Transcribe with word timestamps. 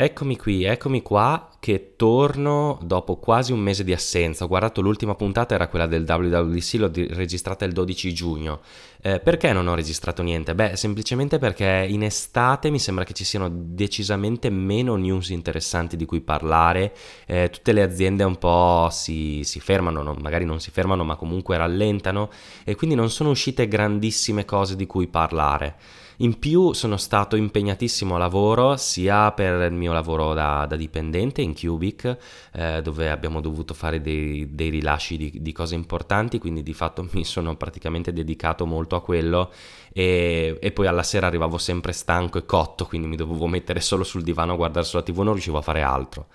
eccomi 0.00 0.36
qui, 0.36 0.62
eccomi 0.62 1.02
qua 1.02 1.50
che 1.58 1.94
torno 1.96 2.78
dopo 2.82 3.16
quasi 3.16 3.50
un 3.50 3.58
mese 3.58 3.82
di 3.82 3.92
assenza. 3.92 4.44
Ho 4.44 4.46
guardato 4.46 4.80
l'ultima 4.80 5.16
puntata, 5.16 5.56
era 5.56 5.66
quella 5.66 5.88
del 5.88 6.04
WWDC, 6.06 6.74
l'ho 6.74 6.86
di- 6.86 7.08
registrata 7.08 7.64
il 7.64 7.72
12 7.72 8.14
giugno. 8.14 8.60
Eh, 9.02 9.18
perché 9.18 9.52
non 9.52 9.66
ho 9.66 9.74
registrato 9.74 10.22
niente? 10.22 10.54
Beh, 10.54 10.76
semplicemente 10.76 11.38
perché 11.38 11.84
in 11.88 12.04
estate 12.04 12.70
mi 12.70 12.78
sembra 12.78 13.02
che 13.02 13.12
ci 13.12 13.24
siano 13.24 13.48
decisamente 13.52 14.50
meno 14.50 14.94
news 14.94 15.30
interessanti 15.30 15.96
di 15.96 16.04
cui 16.04 16.20
parlare. 16.20 16.94
Eh, 17.26 17.50
tutte 17.50 17.72
le 17.72 17.82
aziende 17.82 18.22
un 18.22 18.38
po' 18.38 18.86
si, 18.92 19.42
si 19.42 19.58
fermano, 19.58 20.02
no? 20.02 20.14
magari 20.20 20.44
non 20.44 20.60
si 20.60 20.70
fermano, 20.70 21.02
ma 21.02 21.16
comunque 21.16 21.56
rallentano 21.56 22.30
e 22.62 22.76
quindi 22.76 22.94
non 22.94 23.10
sono 23.10 23.30
uscite 23.30 23.66
grandissime 23.66 24.44
cose 24.44 24.76
di 24.76 24.86
cui 24.86 25.08
parlare. 25.08 25.74
In 26.20 26.40
più 26.40 26.72
sono 26.72 26.96
stato 26.96 27.36
impegnatissimo 27.36 28.16
a 28.16 28.18
lavoro 28.18 28.76
sia 28.76 29.30
per 29.30 29.70
il 29.70 29.72
mio 29.72 29.92
lavoro 29.92 30.34
da, 30.34 30.66
da 30.68 30.74
dipendente 30.74 31.42
in 31.42 31.54
Cubic, 31.54 32.16
eh, 32.54 32.82
dove 32.82 33.08
abbiamo 33.08 33.40
dovuto 33.40 33.72
fare 33.72 34.00
dei, 34.00 34.52
dei 34.52 34.68
rilasci 34.68 35.16
di, 35.16 35.32
di, 35.40 35.52
cose 35.52 35.76
importanti, 35.76 36.40
quindi 36.40 36.64
di 36.64 36.74
fatto 36.74 37.08
mi 37.12 37.24
sono 37.24 37.54
praticamente 37.54 38.12
dedicato 38.12 38.66
molto 38.66 38.96
a 38.96 39.00
quello 39.00 39.52
e, 39.92 40.58
e, 40.60 40.72
poi 40.72 40.88
alla 40.88 41.04
sera 41.04 41.28
arrivavo 41.28 41.56
sempre 41.56 41.92
stanco 41.92 42.38
e 42.38 42.46
cotto, 42.46 42.86
quindi 42.86 43.06
mi 43.06 43.16
dovevo 43.16 43.46
mettere 43.46 43.80
solo 43.80 44.02
sul 44.02 44.24
divano 44.24 44.54
a 44.54 44.56
guardare 44.56 44.86
sulla 44.86 45.02
tv, 45.02 45.20
non 45.20 45.34
riuscivo 45.34 45.58
a 45.58 45.62
fare 45.62 45.82
altro. 45.82 46.26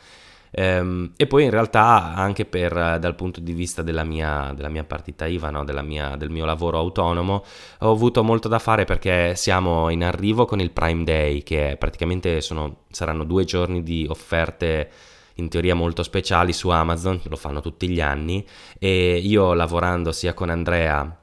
Ehm, 0.56 1.14
e 1.18 1.26
poi 1.26 1.46
in 1.46 1.50
realtà 1.50 2.14
anche 2.14 2.46
per, 2.46 3.00
dal 3.00 3.16
punto 3.16 3.40
di 3.40 3.54
vista 3.54 3.82
della 3.82 4.04
mia, 4.04 4.54
della 4.56 4.70
mia 4.70 4.84
partita 4.84 5.26
IVA, 5.26 5.50
no? 5.50 5.64
mia, 5.84 6.16
del 6.16 6.30
mio 6.30 6.46
lavoro 6.46 6.78
autonomo, 6.78 7.44
ho 7.80 7.92
avuto 7.92 8.24
molto 8.24 8.48
da 8.48 8.60
fare 8.60 8.86
perché 8.86 9.36
siamo 9.36 9.90
in 9.90 10.04
arrivo 10.04 10.46
con 10.46 10.60
il 10.60 10.72
Prime 10.72 11.04
Day, 11.04 11.42
che 11.42 11.76
praticamente 11.80 12.40
sono, 12.42 12.84
saranno 12.92 13.24
due 13.24 13.46
giorni 13.46 13.82
di 13.82 14.06
offerte 14.08 14.90
in 15.38 15.50
teoria 15.50 15.74
molto 15.74 16.04
speciali 16.04 16.54
su 16.54 16.70
Amazon, 16.70 17.20
lo 17.24 17.36
fanno 17.36 17.60
tutti 17.60 17.90
gli 17.90 18.02
anni, 18.02 18.46
e 18.78 19.18
io 19.18 19.54
lavorando 19.54 20.12
sia 20.12 20.36
con 20.36 20.50
Andrea 20.50 21.18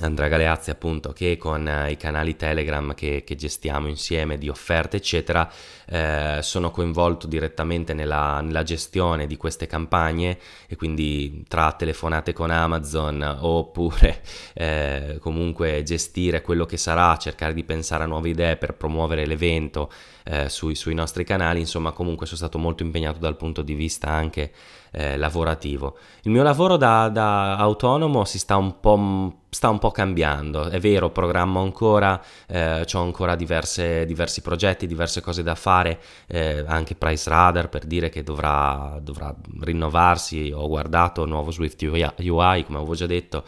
Andrea 0.00 0.28
Galeazzi 0.28 0.70
appunto 0.70 1.12
che 1.12 1.36
con 1.36 1.68
eh, 1.68 1.90
i 1.90 1.98
canali 1.98 2.34
Telegram 2.34 2.94
che, 2.94 3.24
che, 3.26 3.34
gestiamo 3.34 3.88
insieme 3.88 4.38
di 4.38 4.48
offerte 4.48 4.96
eccetera 4.96 5.50
eh, 5.92 6.38
sono 6.40 6.70
coinvolto 6.70 7.26
direttamente 7.26 7.92
nella, 7.92 8.40
nella, 8.40 8.62
gestione 8.62 9.26
di 9.26 9.36
queste 9.36 9.66
campagne 9.66 10.38
e 10.66 10.74
quindi 10.74 11.44
tra 11.46 11.70
telefonate 11.72 12.32
con 12.32 12.50
Amazon 12.50 13.36
oppure 13.40 14.22
eh, 14.54 15.18
comunque 15.20 15.82
gestire 15.82 16.40
quello 16.40 16.64
che 16.64 16.78
sarà 16.78 17.14
cercare 17.18 17.52
di 17.52 17.62
pensare 17.62 18.04
a 18.04 18.06
nuove 18.06 18.30
idee 18.30 18.56
per 18.56 18.72
promuovere 18.72 19.26
l'evento 19.26 19.92
eh, 20.24 20.48
sui, 20.48 20.74
sui, 20.74 20.94
nostri 20.94 21.24
canali 21.24 21.60
insomma 21.60 21.92
comunque 21.92 22.24
sono 22.24 22.38
stato 22.38 22.56
molto 22.56 22.82
impegnato 22.82 23.18
dal 23.18 23.36
punto 23.36 23.60
di 23.60 23.74
vista 23.74 24.08
anche 24.08 24.50
eh, 24.92 25.18
lavorativo. 25.18 25.98
Il 26.22 26.30
mio 26.30 26.42
lavoro 26.42 26.78
da, 26.78 27.10
da 27.10 27.56
autonomo 27.56 28.24
si 28.24 28.38
sta 28.38 28.56
un 28.56 28.80
po' 28.80 29.40
sta 29.54 29.68
un 29.68 29.78
po' 29.78 29.90
cambiando, 29.90 30.70
è 30.70 30.80
vero, 30.80 31.10
programmo 31.10 31.60
ancora, 31.60 32.18
eh, 32.46 32.86
ho 32.90 33.00
ancora 33.02 33.34
diverse, 33.34 34.06
diversi 34.06 34.40
progetti, 34.40 34.86
diverse 34.86 35.20
cose 35.20 35.42
da 35.42 35.54
fare, 35.54 35.81
eh, 36.26 36.64
anche 36.66 36.94
Price 36.94 37.28
Radar 37.28 37.68
per 37.68 37.84
dire 37.84 38.08
che 38.08 38.22
dovrà, 38.22 38.98
dovrà 39.00 39.34
rinnovarsi, 39.60 40.52
ho 40.54 40.66
guardato 40.68 41.26
nuovo 41.26 41.50
Swift 41.50 41.82
UI 41.82 42.64
come 42.64 42.78
avevo 42.78 42.94
già 42.94 43.06
detto, 43.06 43.44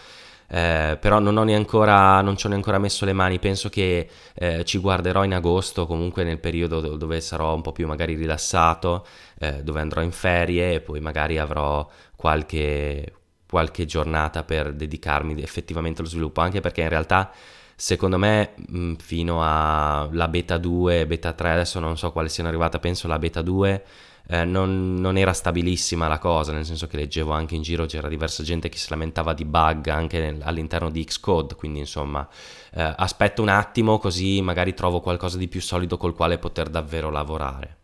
eh, 0.49 0.99
però 1.01 1.19
non, 1.19 1.37
ho 1.37 1.43
ancora, 1.53 2.21
non 2.21 2.37
ci 2.37 2.47
ho 2.47 2.49
neanche 2.49 2.79
messo 2.79 3.05
le 3.05 3.13
mani, 3.13 3.39
penso 3.39 3.69
che 3.69 4.09
eh, 4.35 4.65
ci 4.65 4.79
guarderò 4.79 5.25
in 5.25 5.35
agosto, 5.35 5.87
comunque 5.87 6.25
nel 6.25 6.39
periodo 6.39 6.97
dove 6.97 7.21
sarò 7.21 7.55
un 7.55 7.63
po' 7.63 7.73
più 7.73 7.87
magari 7.87 8.15
rilassato, 8.15 9.07
eh, 9.39 9.63
dove 9.63 9.81
andrò 9.81 10.03
in 10.03 10.13
ferie 10.13 10.75
e 10.75 10.81
poi 10.81 11.01
magari 11.01 11.39
avrò 11.39 11.89
qualche 12.17 13.13
qualche 13.55 13.87
giornata 13.87 14.43
per 14.43 14.73
dedicarmi 14.73 15.41
effettivamente 15.41 16.01
allo 16.01 16.11
sviluppo, 16.11 16.41
anche 16.41 16.61
perché 16.61 16.81
in 16.81 16.89
realtà 16.89 17.31
secondo 17.77 18.19
me 18.19 18.55
fino 18.99 19.39
alla 19.45 20.27
beta 20.27 20.59
2, 20.59 21.07
beta 21.07 21.33
3, 21.33 21.51
adesso 21.53 21.79
non 21.79 21.97
so 21.97 22.11
quale 22.11 22.29
siano 22.29 22.49
arrivata, 22.49 22.81
penso 22.81 23.07
la 23.07 23.17
beta 23.17 23.43
2, 23.43 23.85
eh, 24.27 24.45
non, 24.45 24.97
non, 24.97 25.17
era 25.17 25.33
stabilissima 25.33 26.09
la 26.09 26.19
cosa, 26.19 26.51
nel 26.51 26.65
senso 26.65 26.89
che 26.89 26.97
leggevo 26.97 27.31
anche 27.31 27.55
in 27.55 27.63
giro 27.63 27.87
c'era 27.87 28.09
diversa 28.09 28.43
gente 28.43 28.69
che 28.69 28.77
si 28.77 28.89
lamentava 28.91 29.33
di 29.35 29.45
bug 29.45 29.87
anche 29.87 30.19
nel, 30.19 30.43
all'interno 30.43 30.91
di 30.91 31.05
Xcode, 31.05 31.55
quindi 31.55 31.79
insomma 31.79 32.29
eh, 32.73 32.93
aspetto 32.97 33.41
un 33.41 33.51
attimo 33.51 33.99
così 33.99 34.43
magari 34.43 34.75
trovo 34.75 35.01
qualcosa 35.01 35.39
di 35.39 35.47
più 35.47 35.61
solido 35.61 35.97
col 35.97 36.17
quale 36.17 36.39
poter 36.39 36.69
davvero 36.69 37.09
lavorare. 37.09 37.84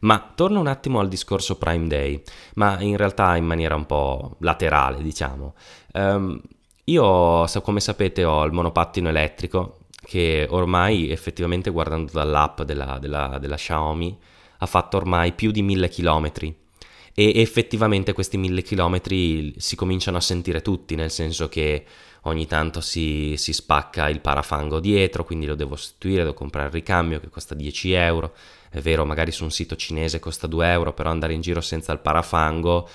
Ma 0.00 0.32
torno 0.34 0.60
un 0.60 0.66
attimo 0.66 1.00
al 1.00 1.08
discorso 1.08 1.56
Prime 1.56 1.86
Day, 1.86 2.22
ma 2.54 2.80
in 2.80 2.96
realtà 2.96 3.36
in 3.36 3.44
maniera 3.44 3.74
un 3.74 3.86
po' 3.86 4.36
laterale, 4.40 5.02
diciamo. 5.02 5.54
Um, 5.94 6.40
io, 6.84 7.44
come 7.62 7.80
sapete, 7.80 8.24
ho 8.24 8.44
il 8.44 8.52
monopattino 8.52 9.08
elettrico 9.08 9.78
che 10.00 10.46
ormai 10.48 11.10
effettivamente 11.10 11.70
guardando 11.70 12.12
dall'app 12.12 12.62
della, 12.62 12.98
della, 12.98 13.36
della 13.38 13.56
Xiaomi 13.56 14.18
ha 14.58 14.66
fatto 14.66 14.96
ormai 14.96 15.32
più 15.32 15.50
di 15.50 15.62
mille 15.62 15.88
chilometri 15.88 16.54
e 17.14 17.40
effettivamente 17.40 18.12
questi 18.12 18.38
mille 18.38 18.62
chilometri 18.62 19.52
si 19.58 19.74
cominciano 19.76 20.18
a 20.18 20.20
sentire 20.20 20.62
tutti, 20.62 20.94
nel 20.94 21.10
senso 21.10 21.48
che 21.48 21.84
ogni 22.22 22.46
tanto 22.46 22.80
si, 22.80 23.34
si, 23.36 23.52
spacca 23.52 24.08
il 24.08 24.20
parafango 24.20 24.80
dietro, 24.80 25.24
quindi 25.24 25.46
lo 25.46 25.54
devo 25.54 25.76
sostituire, 25.76 26.22
devo 26.22 26.34
comprare 26.34 26.66
il 26.68 26.72
ricambio 26.72 27.20
che 27.20 27.28
costa 27.28 27.54
10 27.54 27.92
euro, 27.92 28.34
è 28.70 28.80
vero, 28.80 29.04
magari 29.04 29.32
su 29.32 29.44
un 29.44 29.50
sito 29.50 29.76
cinese 29.76 30.18
costa 30.18 30.46
2 30.46 30.70
euro, 30.70 30.92
però 30.92 31.10
andare 31.10 31.32
in 31.32 31.40
giro 31.40 31.60
senza 31.60 31.92
il 31.92 32.00
parafango, 32.00 32.88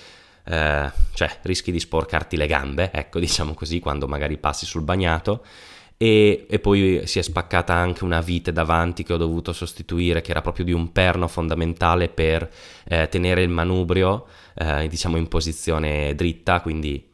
eh, 0.45 0.91
cioè 1.13 1.39
rischi 1.43 1.71
di 1.71 1.79
sporcarti 1.79 2.37
le 2.37 2.47
gambe, 2.47 2.91
ecco, 2.91 3.19
diciamo 3.19 3.53
così, 3.53 3.79
quando 3.79 4.07
magari 4.07 4.37
passi 4.37 4.65
sul 4.65 4.81
bagnato. 4.81 5.43
E, 5.95 6.47
e, 6.49 6.59
poi 6.59 7.03
si 7.05 7.19
è 7.19 7.21
spaccata 7.21 7.73
anche 7.73 8.03
una 8.03 8.19
vite 8.19 8.51
davanti 8.51 9.03
che 9.03 9.13
ho 9.13 9.17
dovuto 9.17 9.53
sostituire, 9.53 10.21
che 10.21 10.31
era 10.31 10.41
proprio 10.41 10.65
di 10.65 10.73
un 10.73 10.91
perno 10.91 11.27
fondamentale 11.27 12.09
per 12.09 12.49
eh, 12.85 13.07
tenere 13.07 13.41
il 13.41 13.49
manubrio, 13.49 14.25
eh, 14.55 14.87
diciamo, 14.89 15.17
in 15.17 15.27
posizione 15.29 16.13
dritta, 16.13 16.59
quindi 16.59 17.12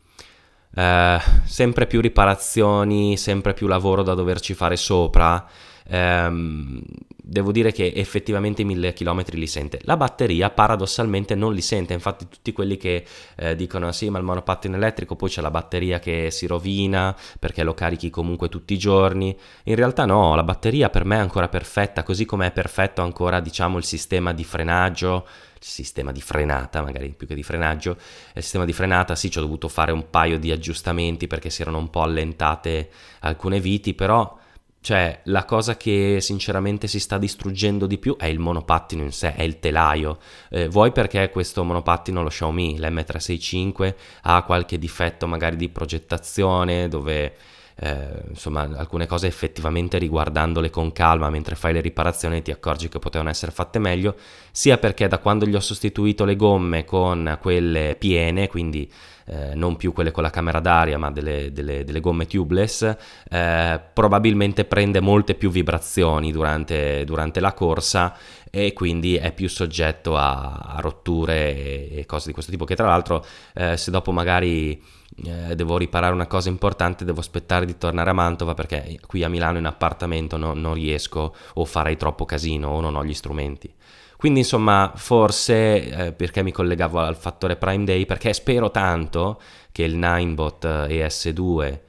eh, 0.75 1.19
sempre 1.46 1.88
più 1.88 2.02
riparazioni, 2.02 3.18
sempre 3.18 3.53
più 3.53 3.68
lavoro 3.68 4.03
da 4.03 4.13
doverci 4.13 4.53
fare 4.53 4.75
sopra. 4.75 5.47
Ehm, 5.91 6.81
devo 7.30 7.52
dire 7.52 7.72
che 7.72 7.94
effettivamente 7.96 8.63
i 8.63 8.66
1000 8.66 8.94
km 8.94 9.24
li 9.34 9.47
sente. 9.47 9.80
La 9.84 9.97
batteria 9.97 10.50
paradossalmente 10.50 11.35
non 11.35 11.53
li 11.53 11.62
sente, 11.62 11.94
infatti 11.94 12.28
tutti 12.28 12.52
quelli 12.52 12.75
che 12.78 13.06
eh, 13.35 13.56
dicono 13.56 13.91
sì 13.91 14.09
ma 14.09 14.18
il 14.18 14.24
monopattino 14.24 14.75
elettrico 14.75 15.16
poi 15.16 15.30
c'è 15.30 15.41
la 15.41 15.52
batteria 15.52 16.00
che 16.00 16.31
si 16.31 16.47
rovina 16.47 17.16
perché 17.38 17.63
lo 17.63 17.74
carichi 17.74 18.09
comunque 18.09 18.50
tutti 18.50 18.74
i 18.74 18.78
giorni, 18.78 19.38
in 19.63 19.75
realtà 19.75 20.06
no, 20.06 20.36
la 20.36 20.44
batteria 20.44 20.90
per 20.90 21.06
me 21.06 21.18
è 21.18 21.19
ancora 21.19 21.47
perfetta, 21.47 22.03
così 22.03 22.25
come 22.25 22.47
è 22.47 22.51
perfetto 22.51 23.01
ancora 23.01 23.40
diciamo 23.40 23.78
il 23.78 23.84
sistema 23.84 24.34
di 24.34 24.44
frenaggio, 24.44 25.28
sistema 25.59 26.11
di 26.11 26.21
frenata, 26.21 26.81
magari 26.81 27.09
più 27.09 27.27
che 27.27 27.35
di 27.35 27.43
frenaggio, 27.43 27.91
il 28.33 28.41
sistema 28.41 28.65
di 28.65 28.73
frenata 28.73 29.15
sì 29.15 29.29
ci 29.29 29.37
ho 29.37 29.41
dovuto 29.41 29.67
fare 29.67 29.91
un 29.91 30.09
paio 30.09 30.39
di 30.39 30.51
aggiustamenti 30.51 31.27
perché 31.27 31.49
si 31.49 31.61
erano 31.61 31.77
un 31.77 31.89
po' 31.89 32.01
allentate 32.01 32.89
alcune 33.19 33.59
viti, 33.59 33.94
però 33.94 34.38
cioè, 34.81 35.19
la 35.25 35.44
cosa 35.44 35.75
che 35.75 36.19
sinceramente 36.21 36.88
si 36.88 37.00
sta 37.01 37.17
distruggendo 37.17 37.85
di 37.85 37.97
più 37.97 38.15
è 38.15 38.27
il 38.27 38.39
monopattino 38.39 39.03
in 39.03 39.11
sé, 39.11 39.35
è 39.35 39.44
il 39.44 39.59
telaio. 39.59 40.19
Eh, 40.50 40.69
vuoi 40.69 40.91
perché 40.94 41.29
questo 41.29 41.63
monopattino, 41.65 42.23
lo 42.23 42.29
Xiaomi, 42.29 42.79
l'M365, 42.79 43.95
ha 44.21 44.41
qualche 44.44 44.79
difetto 44.79 45.27
magari 45.27 45.57
di 45.57 45.67
progettazione, 45.67 46.88
dove 46.88 47.35
eh, 47.81 48.23
insomma 48.29 48.61
alcune 48.75 49.07
cose 49.07 49.27
effettivamente 49.27 49.97
riguardandole 49.97 50.69
con 50.69 50.91
calma 50.91 51.29
mentre 51.29 51.55
fai 51.55 51.71
le 51.71 51.81
riparazioni 51.81 52.41
ti 52.41 52.51
accorgi 52.51 52.89
che 52.89 52.99
potevano 52.99 53.29
essere 53.29 53.51
fatte 53.51 53.79
meglio, 53.79 54.15
sia 54.51 54.77
perché 54.77 55.07
da 55.07 55.19
quando 55.19 55.45
gli 55.45 55.55
ho 55.55 55.59
sostituito 55.59 56.25
le 56.25 56.35
gomme 56.35 56.83
con 56.83 57.37
quelle 57.41 57.95
piene, 57.97 58.47
quindi 58.49 58.91
eh, 59.27 59.53
non 59.55 59.77
più 59.77 59.93
quelle 59.93 60.11
con 60.11 60.23
la 60.23 60.29
camera 60.29 60.59
d'aria 60.59 60.97
ma 60.97 61.09
delle, 61.11 61.51
delle, 61.53 61.85
delle 61.85 61.99
gomme 62.01 62.25
tubeless, 62.25 62.95
eh, 63.29 63.79
probabilmente 63.93 64.65
prende 64.65 64.99
molte 64.99 65.35
più 65.35 65.49
vibrazioni 65.49 66.31
durante, 66.31 67.05
durante, 67.05 67.39
la 67.39 67.53
corsa 67.53 68.17
e 68.49 68.73
quindi 68.73 69.15
è 69.15 69.31
più 69.31 69.47
soggetto 69.47 70.17
a, 70.17 70.57
a 70.57 70.79
rotture 70.81 71.55
e, 71.55 71.89
e, 71.99 72.05
cose 72.05 72.27
di 72.27 72.33
questo 72.33 72.51
tipo 72.51 72.65
che 72.65 72.75
tra 72.75 72.87
l'altro 72.87 73.23
eh, 73.53 73.77
se 73.77 73.91
dopo 73.91 74.11
magari 74.11 74.81
eh, 75.24 75.56
devo 75.56 75.77
riparare 75.77 76.13
una 76.13 76.27
cosa 76.27 76.50
importante, 76.50 77.06
devo 77.06 77.19
aspettare 77.19 77.66
di 77.66 77.77
tornare 77.77 78.10
a 78.10 78.13
Mantova 78.13 78.54
perché 78.54 79.00
qui 79.06 79.24
a 79.24 79.30
Milano 79.30 79.57
in 79.57 79.66
appartamento 79.66 80.38
no, 80.38 80.54
non 80.54 80.74
riesco 80.74 81.36
o 81.54 81.66
farei 81.66 81.98
troppo 81.98 82.25
casino 82.25 82.69
o 82.69 82.81
non 82.81 82.95
ho 82.95 83.04
gli 83.04 83.13
strumenti. 83.13 83.74
Quindi 84.18 84.39
insomma 84.39 84.92
forse 84.95 86.07
eh, 86.07 86.12
perché 86.12 86.44
mi 86.44 86.51
collegavo 86.51 87.00
al 87.00 87.16
fattore 87.16 87.56
Prime 87.56 87.86
Day 87.86 88.06
perché 88.06 88.33
spero 88.33 88.69
tanto 88.69 89.39
che 89.71 89.83
il 89.83 89.95
Ninebot 89.95 90.66
ES2 90.66 91.80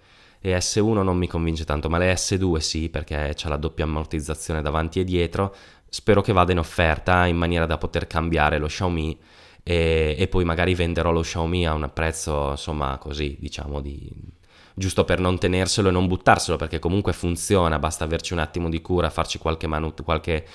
ES1 0.42 1.02
non 1.02 1.16
mi 1.18 1.26
convince 1.26 1.64
tanto, 1.64 1.88
ma 1.90 1.98
l'ES2 1.98 2.56
sì, 2.56 2.88
perché 2.88 3.32
c'ha 3.34 3.48
la 3.48 3.56
doppia 3.56 3.84
ammortizzazione 3.84 4.62
davanti 4.62 5.00
e 5.00 5.04
dietro, 5.04 5.54
spero 5.88 6.22
che 6.22 6.32
vada 6.32 6.52
in 6.52 6.58
offerta 6.58 7.26
in 7.26 7.36
maniera 7.36 7.66
da 7.66 7.76
poter 7.76 8.06
cambiare 8.06 8.58
lo 8.58 8.66
Xiaomi 8.66 9.18
e, 9.62 10.14
e 10.18 10.28
poi 10.28 10.44
magari 10.44 10.74
venderò 10.74 11.10
lo 11.10 11.20
Xiaomi 11.20 11.66
a 11.66 11.74
un 11.74 11.90
prezzo 11.92 12.50
insomma 12.50 12.98
così 12.98 13.36
diciamo 13.38 13.80
di 13.80 14.10
giusto 14.74 15.04
per 15.04 15.20
non 15.20 15.38
tenerselo 15.38 15.88
e 15.88 15.92
non 15.92 16.06
buttarselo 16.06 16.56
perché 16.56 16.78
comunque 16.78 17.12
funziona 17.12 17.78
basta 17.78 18.04
averci 18.04 18.32
un 18.32 18.38
attimo 18.38 18.68
di 18.68 18.80
cura 18.80 19.10
farci 19.10 19.38
qualche, 19.38 19.66
manu- 19.66 20.02
qualche, 20.02 20.46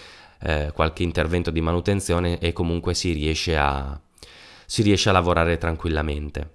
eh, 0.42 0.72
qualche 0.74 1.04
intervento 1.04 1.52
di 1.52 1.62
manutenzione 1.62 2.40
e 2.40 2.54
comunque 2.54 2.94
si 2.94 3.12
riesce 3.12 3.56
a, 3.56 4.00
si 4.66 4.82
riesce 4.82 5.10
a 5.10 5.14
lavorare 5.14 5.58
tranquillamente 5.58 6.55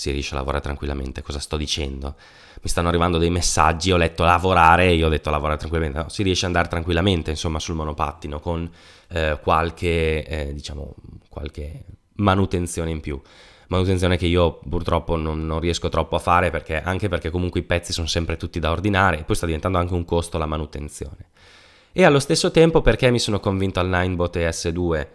si 0.00 0.10
riesce 0.12 0.32
a 0.32 0.38
lavorare 0.38 0.62
tranquillamente. 0.62 1.20
Cosa 1.20 1.38
sto 1.38 1.58
dicendo? 1.58 2.14
Mi 2.62 2.70
stanno 2.70 2.88
arrivando 2.88 3.18
dei 3.18 3.28
messaggi, 3.28 3.92
ho 3.92 3.98
letto 3.98 4.24
lavorare 4.24 4.86
e 4.86 4.94
io 4.94 5.06
ho 5.06 5.10
detto 5.10 5.28
lavorare 5.28 5.58
tranquillamente. 5.58 5.98
No, 5.98 6.08
si 6.08 6.22
riesce 6.22 6.46
ad 6.46 6.52
andare 6.54 6.68
tranquillamente, 6.68 7.28
insomma, 7.28 7.58
sul 7.58 7.74
monopattino 7.74 8.40
con 8.40 8.70
eh, 9.08 9.38
qualche, 9.42 10.24
eh, 10.24 10.54
diciamo, 10.54 10.94
qualche 11.28 11.84
manutenzione 12.14 12.90
in 12.90 13.00
più. 13.00 13.20
Manutenzione 13.68 14.16
che 14.16 14.24
io 14.24 14.58
purtroppo 14.66 15.16
non, 15.16 15.44
non, 15.44 15.60
riesco 15.60 15.90
troppo 15.90 16.16
a 16.16 16.18
fare 16.18 16.50
perché, 16.50 16.80
anche 16.80 17.08
perché 17.08 17.28
comunque 17.28 17.60
i 17.60 17.64
pezzi 17.64 17.92
sono 17.92 18.06
sempre 18.06 18.38
tutti 18.38 18.58
da 18.58 18.70
ordinare 18.70 19.18
e 19.18 19.24
poi 19.24 19.36
sta 19.36 19.44
diventando 19.44 19.76
anche 19.76 19.92
un 19.92 20.06
costo 20.06 20.38
la 20.38 20.46
manutenzione. 20.46 21.28
E 21.92 22.04
allo 22.04 22.20
stesso 22.20 22.50
tempo 22.50 22.80
perché 22.80 23.10
mi 23.10 23.18
sono 23.18 23.38
convinto 23.38 23.80
al 23.80 23.88
Ninebot 23.88 24.34
ES2 24.34 25.06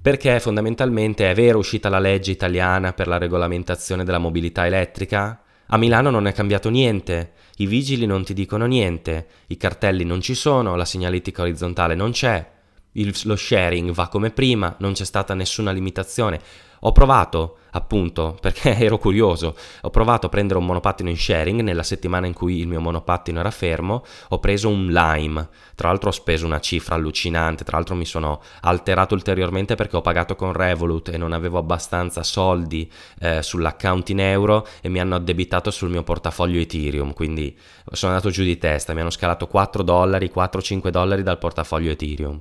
perché 0.00 0.40
fondamentalmente 0.40 1.30
è 1.30 1.34
vero 1.34 1.58
uscita 1.58 1.88
la 1.88 1.98
legge 1.98 2.30
italiana 2.30 2.92
per 2.92 3.06
la 3.06 3.18
regolamentazione 3.18 4.04
della 4.04 4.18
mobilità 4.18 4.66
elettrica? 4.66 5.42
A 5.66 5.78
Milano 5.78 6.10
non 6.10 6.26
è 6.26 6.32
cambiato 6.32 6.68
niente, 6.68 7.32
i 7.56 7.66
vigili 7.66 8.06
non 8.06 8.24
ti 8.24 8.34
dicono 8.34 8.66
niente, 8.66 9.26
i 9.46 9.56
cartelli 9.56 10.04
non 10.04 10.20
ci 10.20 10.34
sono, 10.34 10.76
la 10.76 10.84
segnaletica 10.84 11.42
orizzontale 11.42 11.94
non 11.94 12.10
c'è, 12.10 12.52
il, 12.92 13.14
lo 13.24 13.36
sharing 13.36 13.90
va 13.92 14.08
come 14.08 14.30
prima, 14.30 14.74
non 14.78 14.92
c'è 14.92 15.04
stata 15.04 15.34
nessuna 15.34 15.72
limitazione. 15.72 16.40
Ho 16.80 16.92
provato, 16.92 17.58
appunto, 17.74 18.36
perché 18.40 18.76
ero 18.76 18.98
curioso, 18.98 19.56
ho 19.82 19.90
provato 19.90 20.26
a 20.26 20.28
prendere 20.28 20.58
un 20.58 20.66
monopattino 20.66 21.08
in 21.08 21.16
sharing 21.16 21.60
nella 21.60 21.82
settimana 21.82 22.26
in 22.26 22.32
cui 22.32 22.58
il 22.58 22.66
mio 22.66 22.80
monopattino 22.80 23.40
era 23.40 23.50
fermo, 23.50 24.04
ho 24.28 24.38
preso 24.40 24.68
un 24.68 24.86
Lime, 24.86 25.48
tra 25.74 25.88
l'altro 25.88 26.08
ho 26.08 26.12
speso 26.12 26.46
una 26.46 26.60
cifra 26.60 26.94
allucinante, 26.94 27.64
tra 27.64 27.76
l'altro 27.76 27.94
mi 27.94 28.04
sono 28.04 28.40
alterato 28.62 29.14
ulteriormente 29.14 29.74
perché 29.74 29.96
ho 29.96 30.00
pagato 30.00 30.34
con 30.34 30.52
Revolut 30.52 31.08
e 31.08 31.16
non 31.16 31.32
avevo 31.32 31.58
abbastanza 31.58 32.22
soldi 32.22 32.90
eh, 33.20 33.42
sull'account 33.42 34.08
in 34.10 34.20
euro 34.20 34.66
e 34.80 34.88
mi 34.88 35.00
hanno 35.00 35.16
addebitato 35.16 35.70
sul 35.70 35.90
mio 35.90 36.02
portafoglio 36.02 36.60
Ethereum, 36.60 37.12
quindi 37.12 37.56
sono 37.92 38.12
andato 38.12 38.30
giù 38.30 38.42
di 38.42 38.58
testa, 38.58 38.94
mi 38.94 39.00
hanno 39.00 39.10
scalato 39.10 39.46
4 39.46 39.82
dollari, 39.82 40.30
4-5 40.34 40.88
dollari 40.88 41.22
dal 41.22 41.38
portafoglio 41.38 41.90
Ethereum. 41.90 42.40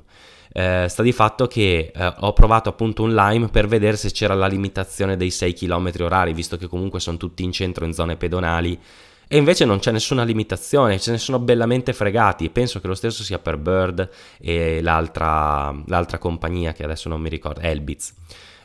Eh, 0.52 0.86
sta 0.88 1.02
di 1.02 1.12
fatto 1.12 1.48
che 1.48 1.92
eh, 1.94 2.14
ho 2.20 2.34
provato 2.34 2.70
appunto 2.70 3.04
un 3.04 3.14
Lime 3.14 3.50
per 3.50 3.68
vedere 3.68 3.98
se 3.98 4.12
c'era 4.12 4.34
la 4.34 4.48
limitazione 4.48 5.18
dei 5.18 5.32
6 5.32 5.54
km 5.54 5.92
orari, 6.00 6.34
visto 6.34 6.58
che 6.58 6.68
comunque 6.68 7.00
sono 7.00 7.18
tutti 7.18 7.44
in 7.44 7.52
centro 7.52 7.86
in 7.86 7.94
zone 7.94 8.18
pedonali. 8.18 8.80
E 9.28 9.38
invece 9.38 9.66
non 9.66 9.80
c'è 9.80 9.92
nessuna 9.92 10.24
limitazione, 10.24 11.00
ce 11.00 11.12
ne 11.12 11.18
sono 11.18 11.40
bellamente 11.40 11.94
fregati. 11.94 12.50
Penso 12.50 12.80
che 12.80 12.88
lo 12.88 12.94
stesso 12.94 13.24
sia 13.24 13.40
per 13.40 13.58
Bird 13.58 14.08
e 14.40 14.80
l'altra, 14.82 15.74
l'altra 15.88 16.20
compagnia 16.20 16.74
che 16.74 16.84
adesso 16.84 17.10
non 17.10 17.20
mi 17.20 17.30
ricordo, 17.30 17.62
Elbitz. 17.62 18.14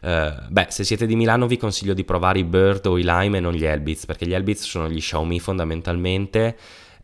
Uh, 0.00 0.46
beh, 0.48 0.66
se 0.69 0.84
siete 0.84 1.06
di 1.06 1.16
Milano 1.16 1.46
vi 1.46 1.56
consiglio 1.56 1.94
di 1.94 2.04
provare 2.04 2.38
i 2.38 2.44
Bird 2.44 2.86
o 2.86 2.98
i 2.98 3.02
Lime 3.02 3.38
e 3.38 3.40
non 3.40 3.52
gli 3.52 3.64
Elbitz, 3.64 4.04
perché 4.04 4.26
gli 4.26 4.34
Elbitz 4.34 4.64
sono 4.64 4.88
gli 4.90 5.00
Xiaomi 5.00 5.40
fondamentalmente 5.40 6.56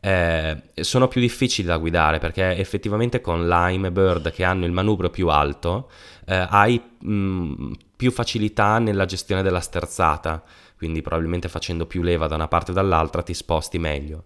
eh, 0.05 0.61
sono 0.75 1.09
più 1.09 1.19
difficili 1.19 1.67
da 1.67 1.79
guidare 1.79 2.19
perché 2.19 2.59
effettivamente 2.59 3.23
con 3.23 3.49
Lime 3.49 3.89
e 3.89 3.91
Bird 3.91 4.31
che 4.33 4.45
hanno 4.45 4.67
il 4.67 4.71
manubrio 4.71 5.09
più 5.09 5.29
alto 5.29 5.89
eh, 6.27 6.47
hai 6.47 6.79
mh, 6.99 7.11
mm, 7.11 7.73
più 7.97 8.11
facilità 8.11 8.79
nella 8.79 9.07
gestione 9.07 9.41
della 9.41 9.61
sterzata, 9.61 10.43
quindi 10.77 11.01
probabilmente 11.01 11.49
facendo 11.49 11.87
più 11.87 12.03
leva 12.03 12.27
da 12.27 12.35
una 12.35 12.49
parte 12.49 12.73
o 12.73 12.75
dall'altra 12.75 13.23
ti 13.23 13.33
sposti 13.33 13.79
meglio. 13.79 14.25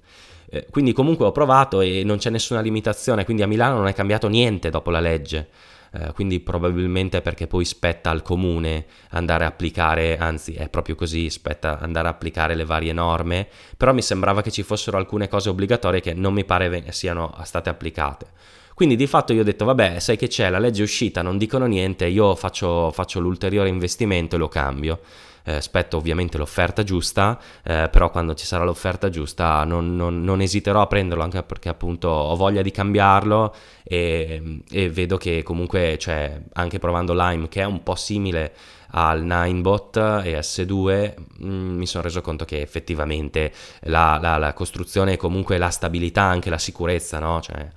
Eh, 0.50 0.66
quindi 0.70 0.92
comunque 0.92 1.26
ho 1.26 1.32
provato 1.32 1.80
e 1.80 2.02
non 2.04 2.18
c'è 2.18 2.30
nessuna 2.30 2.60
limitazione, 2.60 3.24
quindi 3.24 3.42
a 3.42 3.46
Milano 3.46 3.76
non 3.76 3.86
è 3.86 3.92
cambiato 3.92 4.28
niente 4.28 4.70
dopo 4.70 4.90
la 4.90 5.00
legge. 5.00 5.48
Eh, 5.90 6.12
quindi 6.12 6.40
probabilmente 6.40 7.22
perché 7.22 7.46
poi 7.46 7.64
spetta 7.64 8.10
al 8.10 8.22
comune 8.22 8.84
andare 9.10 9.44
a 9.44 9.48
applicare, 9.48 10.18
anzi 10.18 10.52
è 10.52 10.68
proprio 10.68 10.94
così, 10.94 11.30
spetta 11.30 11.78
andare 11.78 12.08
a 12.08 12.10
applicare 12.10 12.54
le 12.54 12.64
varie 12.64 12.92
norme, 12.92 13.48
però 13.76 13.92
mi 13.94 14.02
sembrava 14.02 14.42
che 14.42 14.50
ci 14.50 14.62
fossero 14.62 14.98
alcune 14.98 15.28
cose 15.28 15.48
obbligatorie 15.48 16.00
che 16.00 16.12
non 16.12 16.34
mi 16.34 16.44
pare 16.44 16.84
siano 16.92 17.34
state 17.44 17.70
applicate. 17.70 18.26
Quindi 18.74 18.96
di 18.96 19.06
fatto 19.06 19.32
io 19.32 19.40
ho 19.40 19.44
detto, 19.44 19.64
vabbè, 19.64 19.98
sai 19.98 20.16
che 20.16 20.28
c'è, 20.28 20.50
la 20.50 20.58
legge 20.60 20.82
è 20.82 20.84
uscita, 20.84 21.20
non 21.22 21.36
dicono 21.36 21.66
niente, 21.66 22.06
io 22.06 22.34
faccio, 22.36 22.92
faccio 22.92 23.18
l'ulteriore 23.18 23.68
investimento 23.68 24.36
e 24.36 24.38
lo 24.38 24.48
cambio 24.48 25.00
eh, 25.48 25.54
aspetto 25.54 25.96
ovviamente 25.96 26.36
l'offerta 26.36 26.84
giusta, 26.84 27.40
eh, 27.64 27.88
però 27.90 28.10
quando 28.10 28.34
ci 28.34 28.44
sarà 28.44 28.64
l'offerta 28.64 29.08
giusta 29.08 29.64
non, 29.64 29.96
non, 29.96 30.22
non, 30.22 30.42
esiterò 30.42 30.82
a 30.82 30.86
prenderlo 30.86 31.22
anche 31.22 31.42
perché 31.42 31.70
appunto 31.70 32.08
ho 32.08 32.36
voglia 32.36 32.60
di 32.60 32.70
cambiarlo 32.70 33.54
e, 33.82 34.60
e 34.70 34.90
vedo 34.90 35.16
che 35.16 35.42
comunque 35.42 35.96
cioè, 35.98 36.38
anche 36.52 36.78
provando 36.78 37.14
Lime 37.14 37.48
che 37.48 37.62
è 37.62 37.64
un 37.64 37.82
po' 37.82 37.94
simile 37.94 38.52
al 38.90 39.22
Ninebot 39.22 39.96
e 40.24 40.38
S2 40.38 41.14
mh, 41.38 41.46
mm, 41.46 41.76
mi 41.78 41.86
sono 41.86 42.02
reso 42.02 42.20
conto 42.20 42.44
che 42.44 42.60
effettivamente 42.60 43.52
la, 43.82 44.18
la, 44.20 44.36
la 44.36 44.52
costruzione 44.52 45.14
e 45.14 45.16
comunque 45.16 45.56
la 45.56 45.70
stabilità, 45.70 46.22
anche 46.22 46.50
la 46.50 46.58
sicurezza, 46.58 47.18
no? 47.18 47.40
Cioè, 47.40 47.68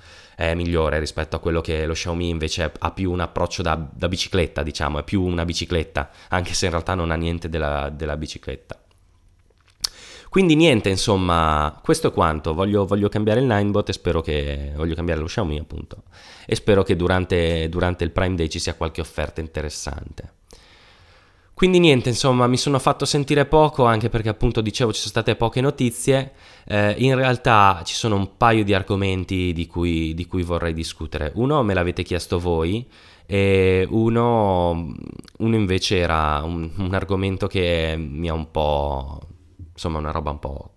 è 0.42 0.56
migliore 0.56 1.00
rispetto 1.00 1.36
a 1.36 1.40
quello 1.40 1.62
che 1.62 1.86
lo 1.86 1.94
Xiaomi 1.94 2.30
invece 2.30 2.72
ha 2.78 2.92
più 2.92 3.12
un 3.12 3.20
approccio 3.20 3.62
da, 3.62 3.76
da 3.76 4.08
bicicletta, 4.08 4.64
diciamo, 4.64 5.00
è 5.00 5.04
più 5.04 5.22
una 5.22 5.46
bicicletta, 5.46 6.10
anche 6.30 6.54
se 6.54 6.66
in 6.66 6.72
realtà 6.72 6.96
non 6.96 7.12
ha 7.12 7.16
niente 7.16 7.48
della, 7.48 7.90
della 7.90 8.18
bicicletta. 8.18 8.78
Quindi 10.30 10.56
niente, 10.56 10.90
insomma, 10.90 11.78
questo 11.84 12.08
è 12.08 12.12
quanto. 12.12 12.54
Voglio, 12.54 12.86
voglio, 12.86 13.10
cambiare 13.10 13.42
il 13.42 13.46
Ninebot 13.46 13.90
e 13.90 13.94
spero 13.94 14.22
che. 14.22 14.72
Voglio 14.76 14.96
cambiare 14.96 15.20
lo 15.20 15.26
Xiaomi, 15.26 15.60
appunto. 15.60 16.04
E 16.46 16.56
spero 16.56 16.84
che 16.84 16.96
durante, 16.96 17.68
durante 17.68 18.06
il 18.06 18.12
Prime 18.12 18.36
Day 18.36 18.48
ci 18.48 18.60
sia 18.60 18.76
qualche 18.76 19.02
offerta 19.02 19.42
interessante. 19.42 20.41
Quindi 21.62 21.78
niente, 21.78 22.10
insomma, 22.10 22.48
mi 22.48 22.58
sono 22.58 22.80
fatto 22.80 23.06
sentire 23.06 23.46
poco 23.46 23.86
anche 23.86 24.10
perché 24.10 24.30
appunto 24.30 24.62
dicevo 24.62 24.92
ci 24.92 24.98
sono 24.98 25.12
state 25.12 25.36
poche 25.36 25.62
notizie. 25.62 26.34
Eh, 26.66 26.96
in 26.98 27.14
realtà 27.14 27.84
ci 27.86 27.94
sono 27.94 28.16
un 28.16 28.36
paio 28.36 28.64
di 28.64 28.74
argomenti 28.74 29.54
di 29.54 29.68
cui, 29.68 30.16
di 30.16 30.26
cui 30.26 30.42
vorrei 30.42 30.74
discutere. 30.74 31.32
Uno 31.36 31.62
me 31.62 31.76
l'avete 31.76 32.02
chiesto 32.02 32.40
voi 32.40 32.90
e 33.28 33.86
uno, 33.92 34.92
uno 35.38 35.56
invece 35.56 35.98
era 35.98 36.42
un, 36.44 36.68
un, 36.78 36.96
argomento 36.96 37.46
che 37.46 37.94
mi 37.96 38.28
ha 38.28 38.34
un 38.34 38.50
po'... 38.50 39.20
insomma 39.72 40.00
una 40.00 40.10
roba 40.10 40.32
un 40.32 40.40
po' 40.40 40.74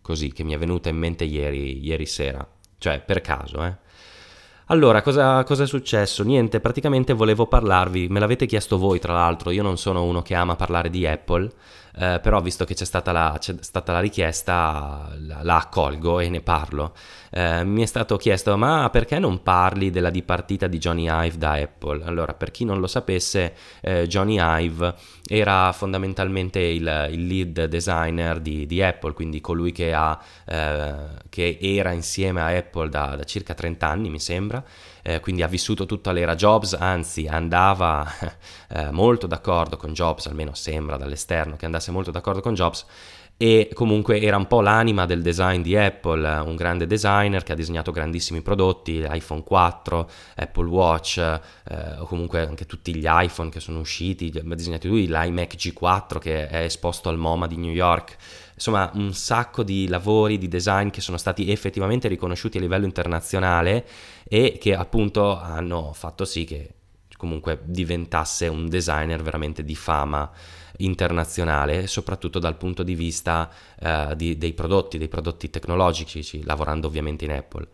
così 0.00 0.32
che 0.32 0.44
mi 0.44 0.52
è 0.52 0.58
venuta 0.58 0.88
in 0.88 0.98
mente 0.98 1.24
ieri, 1.24 1.84
ieri 1.84 2.06
sera. 2.06 2.48
Cioè 2.78 3.00
per 3.00 3.22
caso, 3.22 3.64
eh. 3.64 3.76
Allora, 4.70 5.00
cosa, 5.00 5.44
cosa, 5.44 5.62
è 5.62 5.66
successo? 5.66 6.22
Niente, 6.22 6.60
praticamente 6.60 7.14
volevo 7.14 7.46
parlarvi, 7.46 8.08
me 8.08 8.20
l'avete 8.20 8.44
chiesto 8.44 8.76
voi 8.76 8.98
tra 8.98 9.14
l'altro, 9.14 9.50
io 9.50 9.62
non 9.62 9.78
sono 9.78 10.04
uno 10.04 10.20
che 10.20 10.34
ama 10.34 10.56
parlare 10.56 10.90
di 10.90 11.06
Apple, 11.06 11.50
eh, 11.98 12.20
però 12.20 12.40
visto 12.40 12.64
che 12.64 12.74
c'è 12.74 12.84
stata 12.84 13.10
la, 13.10 13.36
c'è 13.38 13.56
stata 13.60 13.92
la 13.92 14.00
richiesta 14.00 15.10
la, 15.18 15.42
la, 15.42 15.56
accolgo 15.56 16.20
e 16.20 16.28
ne 16.28 16.40
parlo. 16.40 16.94
Eh, 17.30 17.64
mi 17.64 17.82
è 17.82 17.86
stato 17.86 18.16
chiesto 18.16 18.56
ma 18.56 18.88
perché 18.90 19.18
non 19.18 19.42
parli 19.42 19.90
della 19.90 20.10
dipartita 20.10 20.66
di 20.66 20.78
Johnny 20.78 21.08
Ive 21.10 21.36
da 21.36 21.52
Apple? 21.52 22.04
Allora 22.04 22.34
per 22.34 22.50
chi 22.52 22.64
non 22.64 22.78
lo 22.78 22.86
sapesse 22.86 23.54
eh, 23.80 24.06
Johnny 24.06 24.38
Ive 24.40 24.94
era 25.26 25.72
fondamentalmente 25.72 26.60
il, 26.60 27.08
il 27.10 27.26
lead 27.26 27.64
designer 27.64 28.40
di, 28.40 28.66
di, 28.66 28.82
Apple, 28.82 29.12
quindi 29.12 29.40
colui 29.40 29.72
che, 29.72 29.92
ha, 29.92 30.18
eh, 30.46 30.94
che 31.28 31.58
era 31.60 31.90
insieme 31.90 32.40
a 32.40 32.56
Apple 32.56 32.88
da, 32.88 33.16
da 33.16 33.24
circa 33.24 33.54
30 33.54 33.86
anni 33.86 34.08
mi 34.08 34.20
sembra 34.20 34.64
eh, 35.08 35.20
quindi 35.20 35.42
ha 35.42 35.46
vissuto 35.46 35.86
tutta 35.86 36.12
l'era 36.12 36.34
Jobs, 36.34 36.74
anzi 36.74 37.26
andava 37.26 38.06
eh, 38.68 38.90
molto 38.90 39.26
d'accordo 39.26 39.78
con 39.78 39.94
Jobs, 39.94 40.26
almeno 40.26 40.52
sembra 40.54 40.98
dall'esterno 40.98 41.56
che 41.56 41.64
andasse 41.64 41.90
molto 41.90 42.10
d'accordo 42.10 42.42
con 42.42 42.52
Jobs 42.52 42.84
e 43.40 43.70
comunque 43.72 44.20
era 44.20 44.36
un 44.36 44.48
po' 44.48 44.60
l'anima 44.60 45.06
del 45.06 45.22
design 45.22 45.62
di 45.62 45.76
Apple, 45.76 46.28
un 46.40 46.56
grande 46.56 46.88
designer 46.88 47.44
che 47.44 47.52
ha 47.52 47.54
disegnato 47.54 47.92
grandissimi 47.92 48.42
prodotti, 48.42 49.06
iPhone 49.08 49.44
4, 49.44 50.10
Apple 50.34 50.66
Watch, 50.66 51.18
eh, 51.18 51.98
o 51.98 52.04
comunque 52.04 52.44
anche 52.44 52.66
tutti 52.66 52.92
gli 52.94 53.06
iPhone 53.06 53.48
che 53.48 53.60
sono 53.60 53.78
usciti, 53.78 54.32
ha 54.36 54.54
disegnato 54.56 54.88
lui 54.88 55.06
l'iMac 55.06 55.54
G4 55.54 56.18
che 56.18 56.48
è 56.48 56.64
esposto 56.64 57.08
al 57.10 57.16
MoMA 57.16 57.46
di 57.46 57.56
New 57.56 57.70
York, 57.70 58.16
insomma 58.58 58.90
un 58.94 59.14
sacco 59.14 59.62
di 59.62 59.86
lavori 59.86 60.36
di 60.36 60.48
design 60.48 60.90
che 60.90 61.00
sono 61.00 61.16
stati 61.16 61.48
effettivamente 61.50 62.08
riconosciuti 62.08 62.58
a 62.58 62.60
livello 62.60 62.86
internazionale 62.86 63.86
e 64.24 64.58
che 64.60 64.74
appunto 64.74 65.38
hanno 65.38 65.92
fatto 65.92 66.24
sì 66.24 66.44
che 66.44 66.72
comunque 67.16 67.60
diventasse 67.64 68.48
un 68.48 68.68
designer 68.68 69.22
veramente 69.22 69.62
di 69.62 69.74
fama 69.74 70.30
internazionale, 70.78 71.86
soprattutto 71.86 72.38
dal 72.38 72.56
punto 72.56 72.82
di 72.82 72.94
vista 72.94 73.50
uh, 73.80 74.14
di, 74.14 74.38
dei 74.38 74.52
prodotti, 74.52 74.98
dei 74.98 75.08
prodotti 75.08 75.50
tecnologici, 75.50 76.44
lavorando 76.44 76.86
ovviamente 76.86 77.24
in 77.24 77.32
Apple. 77.32 77.68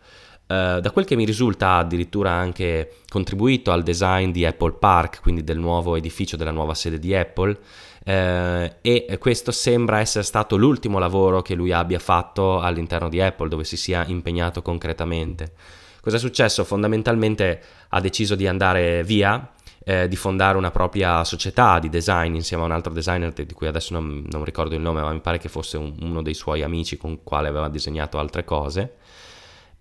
Uh, 0.47 0.79
da 0.79 0.91
quel 0.91 1.05
che 1.05 1.15
mi 1.15 1.25
risulta 1.25 1.69
ha 1.69 1.77
addirittura 1.79 2.31
anche 2.31 2.97
contribuito 3.07 3.71
al 3.71 3.83
design 3.83 4.31
di 4.31 4.45
Apple 4.45 4.73
Park, 4.73 5.21
quindi 5.21 5.43
del 5.43 5.57
nuovo 5.57 5.95
edificio 5.95 6.37
della 6.37 6.51
nuova 6.51 6.73
sede 6.73 6.99
di 6.99 7.15
Apple, 7.15 7.57
uh, 8.05 8.71
e 8.81 9.17
questo 9.19 9.51
sembra 9.51 9.99
essere 9.99 10.23
stato 10.23 10.55
l'ultimo 10.55 10.99
lavoro 10.99 11.41
che 11.41 11.55
lui 11.55 11.71
abbia 11.71 11.99
fatto 11.99 12.59
all'interno 12.59 13.09
di 13.09 13.21
Apple, 13.21 13.49
dove 13.49 13.63
si 13.63 13.77
sia 13.77 14.05
impegnato 14.07 14.61
concretamente. 14.61 15.53
Cosa 16.01 16.17
è 16.17 16.19
successo? 16.19 16.63
Fondamentalmente 16.63 17.61
ha 17.89 17.99
deciso 17.99 18.35
di 18.35 18.45
andare 18.45 19.03
via, 19.03 19.51
eh, 19.83 20.07
di 20.07 20.15
fondare 20.15 20.57
una 20.57 20.69
propria 20.69 21.23
società 21.23 21.79
di 21.79 21.89
design 21.89 22.35
insieme 22.35 22.63
a 22.63 22.67
un 22.67 22.71
altro 22.71 22.93
designer 22.93 23.33
di 23.33 23.53
cui 23.53 23.67
adesso 23.67 23.93
non, 23.93 24.23
non 24.29 24.43
ricordo 24.43 24.75
il 24.75 24.81
nome, 24.81 25.01
ma 25.01 25.11
mi 25.11 25.19
pare 25.19 25.39
che 25.39 25.49
fosse 25.49 25.77
un, 25.77 25.95
uno 26.01 26.21
dei 26.21 26.33
suoi 26.33 26.61
amici 26.61 26.97
con 26.97 27.11
il 27.11 27.19
quale 27.23 27.47
aveva 27.47 27.69
disegnato 27.69 28.19
altre 28.19 28.43
cose. 28.43 28.97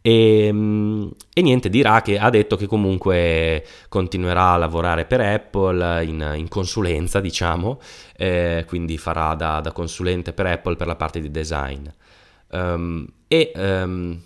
E, 0.07 0.49
ehm, 0.49 1.11
e, 1.33 1.41
niente, 1.41 1.71
dirà 1.71 2.03
che 2.03 2.19
ha 2.19 2.29
detto 2.29 2.57
che 2.57 2.67
comunque 2.67 3.65
continuerà 3.89 4.51
a 4.51 4.57
lavorare 4.59 5.07
per 5.07 5.21
Apple 5.21 6.05
in, 6.05 6.33
in 6.37 6.47
consulenza, 6.49 7.21
diciamo, 7.21 7.81
eh, 8.19 8.65
quindi 8.67 8.99
farà 8.99 9.35
da, 9.35 9.61
da, 9.61 9.73
consulente 9.73 10.35
per 10.35 10.45
Apple 10.45 10.77
per 10.77 10.89
la 10.89 10.97
parte 10.97 11.21
di 11.21 11.31
design. 11.31 11.87
Um, 12.51 13.07
e 13.29 13.53
um, 13.57 14.21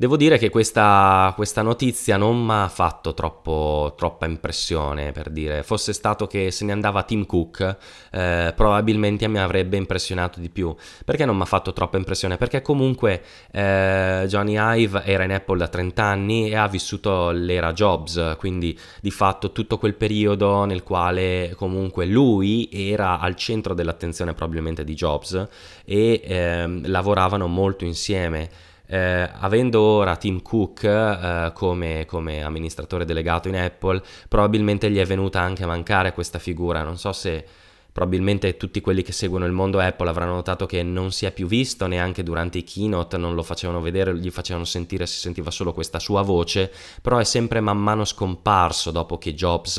Devo 0.00 0.16
dire 0.16 0.38
che 0.38 0.48
questa, 0.48 1.32
questa 1.34 1.60
notizia 1.60 2.16
non 2.16 2.40
mi 2.46 2.52
ha 2.52 2.68
fatto 2.68 3.14
troppo, 3.14 3.94
troppa 3.96 4.26
impressione, 4.26 5.10
per 5.10 5.28
dire, 5.28 5.64
fosse 5.64 5.92
stato 5.92 6.28
che 6.28 6.52
se 6.52 6.64
ne 6.64 6.70
andava 6.70 7.02
Tim 7.02 7.26
Cook, 7.26 7.76
eh, 8.12 8.52
probabilmente 8.54 9.26
mi 9.26 9.40
avrebbe 9.40 9.76
impressionato 9.76 10.38
di 10.38 10.50
più. 10.50 10.72
Perché 11.04 11.24
non 11.24 11.34
mi 11.34 11.42
ha 11.42 11.46
fatto 11.46 11.72
troppa 11.72 11.96
impressione? 11.96 12.36
Perché 12.36 12.62
comunque 12.62 13.24
eh, 13.50 14.22
Johnny 14.28 14.54
Ive 14.56 15.02
era 15.02 15.24
in 15.24 15.32
Apple 15.32 15.58
da 15.58 15.66
30 15.66 16.00
anni 16.00 16.48
e 16.48 16.54
ha 16.54 16.68
vissuto 16.68 17.32
l'era 17.32 17.72
Jobs, 17.72 18.36
quindi 18.38 18.78
di 19.00 19.10
fatto 19.10 19.50
tutto 19.50 19.78
quel 19.78 19.94
periodo 19.94 20.64
nel 20.64 20.84
quale 20.84 21.54
comunque 21.56 22.06
lui 22.06 22.68
era 22.70 23.18
al 23.18 23.34
centro 23.34 23.74
dell'attenzione 23.74 24.32
probabilmente 24.32 24.84
di 24.84 24.94
Jobs 24.94 25.44
e 25.84 26.20
eh, 26.22 26.80
lavoravano 26.84 27.48
molto 27.48 27.84
insieme. 27.84 28.66
Eh, 28.90 29.30
avendo 29.40 29.82
ora 29.82 30.16
Tim 30.16 30.40
Cook 30.40 30.82
eh, 30.82 31.50
come, 31.52 32.06
come, 32.06 32.42
amministratore 32.42 33.04
delegato 33.04 33.48
in 33.48 33.56
Apple, 33.56 34.02
probabilmente 34.28 34.90
gli 34.90 34.96
è 34.96 35.04
venuta 35.04 35.40
anche 35.40 35.64
a 35.64 35.66
mancare 35.66 36.14
questa 36.14 36.38
figura. 36.38 36.82
Non 36.82 36.96
so 36.96 37.12
se 37.12 37.44
probabilmente 37.92 38.56
tutti 38.56 38.80
quelli 38.80 39.02
che 39.02 39.12
seguono 39.12 39.44
il 39.44 39.52
mondo 39.52 39.78
Apple 39.78 40.08
avranno 40.08 40.34
notato 40.34 40.66
che 40.66 40.82
non 40.82 41.10
si 41.10 41.26
è 41.26 41.32
più 41.32 41.46
visto 41.46 41.86
neanche 41.86 42.22
durante 42.22 42.58
i 42.58 42.64
keynote, 42.64 43.18
non 43.18 43.34
lo 43.34 43.42
facevano 43.42 43.80
vedere, 43.80 44.16
gli 44.16 44.30
facevano 44.30 44.64
sentire, 44.64 45.04
si 45.06 45.18
sentiva 45.18 45.50
solo 45.50 45.74
questa 45.74 45.98
sua 45.98 46.22
voce, 46.22 46.72
però 47.02 47.18
è 47.18 47.24
sempre 47.24 47.60
man 47.60 47.78
mano 47.78 48.04
scomparso 48.04 48.90
dopo 48.90 49.18
che 49.18 49.34
Jobs 49.34 49.78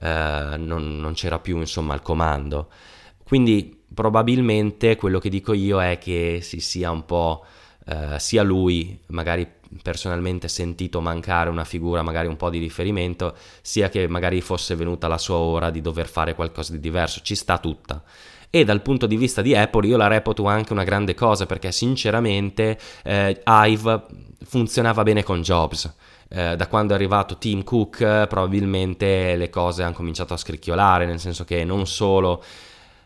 eh, 0.00 0.54
non, 0.56 0.98
non 0.98 1.12
c'era 1.14 1.38
più 1.38 1.58
insomma 1.58 1.92
al 1.92 2.02
comando. 2.02 2.68
Quindi 3.22 3.84
probabilmente 3.92 4.96
quello 4.96 5.18
che 5.18 5.28
dico 5.28 5.52
io 5.52 5.80
è 5.80 5.98
che 5.98 6.40
si 6.42 6.60
sia 6.60 6.90
un 6.90 7.04
po' 7.04 7.44
eh, 7.88 8.18
sia 8.18 8.42
lui 8.42 8.98
magari 9.06 9.48
personalmente 9.82 10.48
sentito 10.48 11.00
mancare 11.00 11.50
una 11.50 11.64
figura, 11.64 12.02
magari 12.02 12.26
un 12.26 12.36
po' 12.36 12.50
di 12.50 12.58
riferimento, 12.58 13.34
sia 13.62 13.88
che 13.88 14.06
magari 14.08 14.40
fosse 14.40 14.74
venuta 14.74 15.08
la 15.08 15.18
sua 15.18 15.36
ora 15.36 15.70
di 15.70 15.80
dover 15.80 16.06
fare 16.08 16.34
qualcosa 16.34 16.72
di 16.72 16.80
diverso, 16.80 17.20
ci 17.22 17.34
sta 17.34 17.58
tutta. 17.58 18.02
E 18.50 18.64
dal 18.64 18.80
punto 18.80 19.06
di 19.06 19.16
vista 19.16 19.42
di 19.42 19.54
Apple 19.54 19.86
io 19.86 19.98
la 19.98 20.06
reputo 20.06 20.46
anche 20.46 20.72
una 20.72 20.84
grande 20.84 21.14
cosa 21.14 21.44
perché 21.44 21.70
sinceramente 21.70 22.78
eh, 23.04 23.42
Ive 23.44 24.06
funzionava 24.44 25.02
bene 25.02 25.22
con 25.22 25.42
Jobs. 25.42 25.94
Eh, 26.30 26.56
da 26.56 26.66
quando 26.66 26.92
è 26.92 26.96
arrivato 26.96 27.38
Tim 27.38 27.64
Cook 27.64 28.26
probabilmente 28.26 29.34
le 29.36 29.48
cose 29.48 29.82
hanno 29.82 29.94
cominciato 29.94 30.34
a 30.34 30.38
scricchiolare, 30.38 31.06
nel 31.06 31.20
senso 31.20 31.44
che 31.44 31.64
non 31.64 31.86
solo 31.86 32.42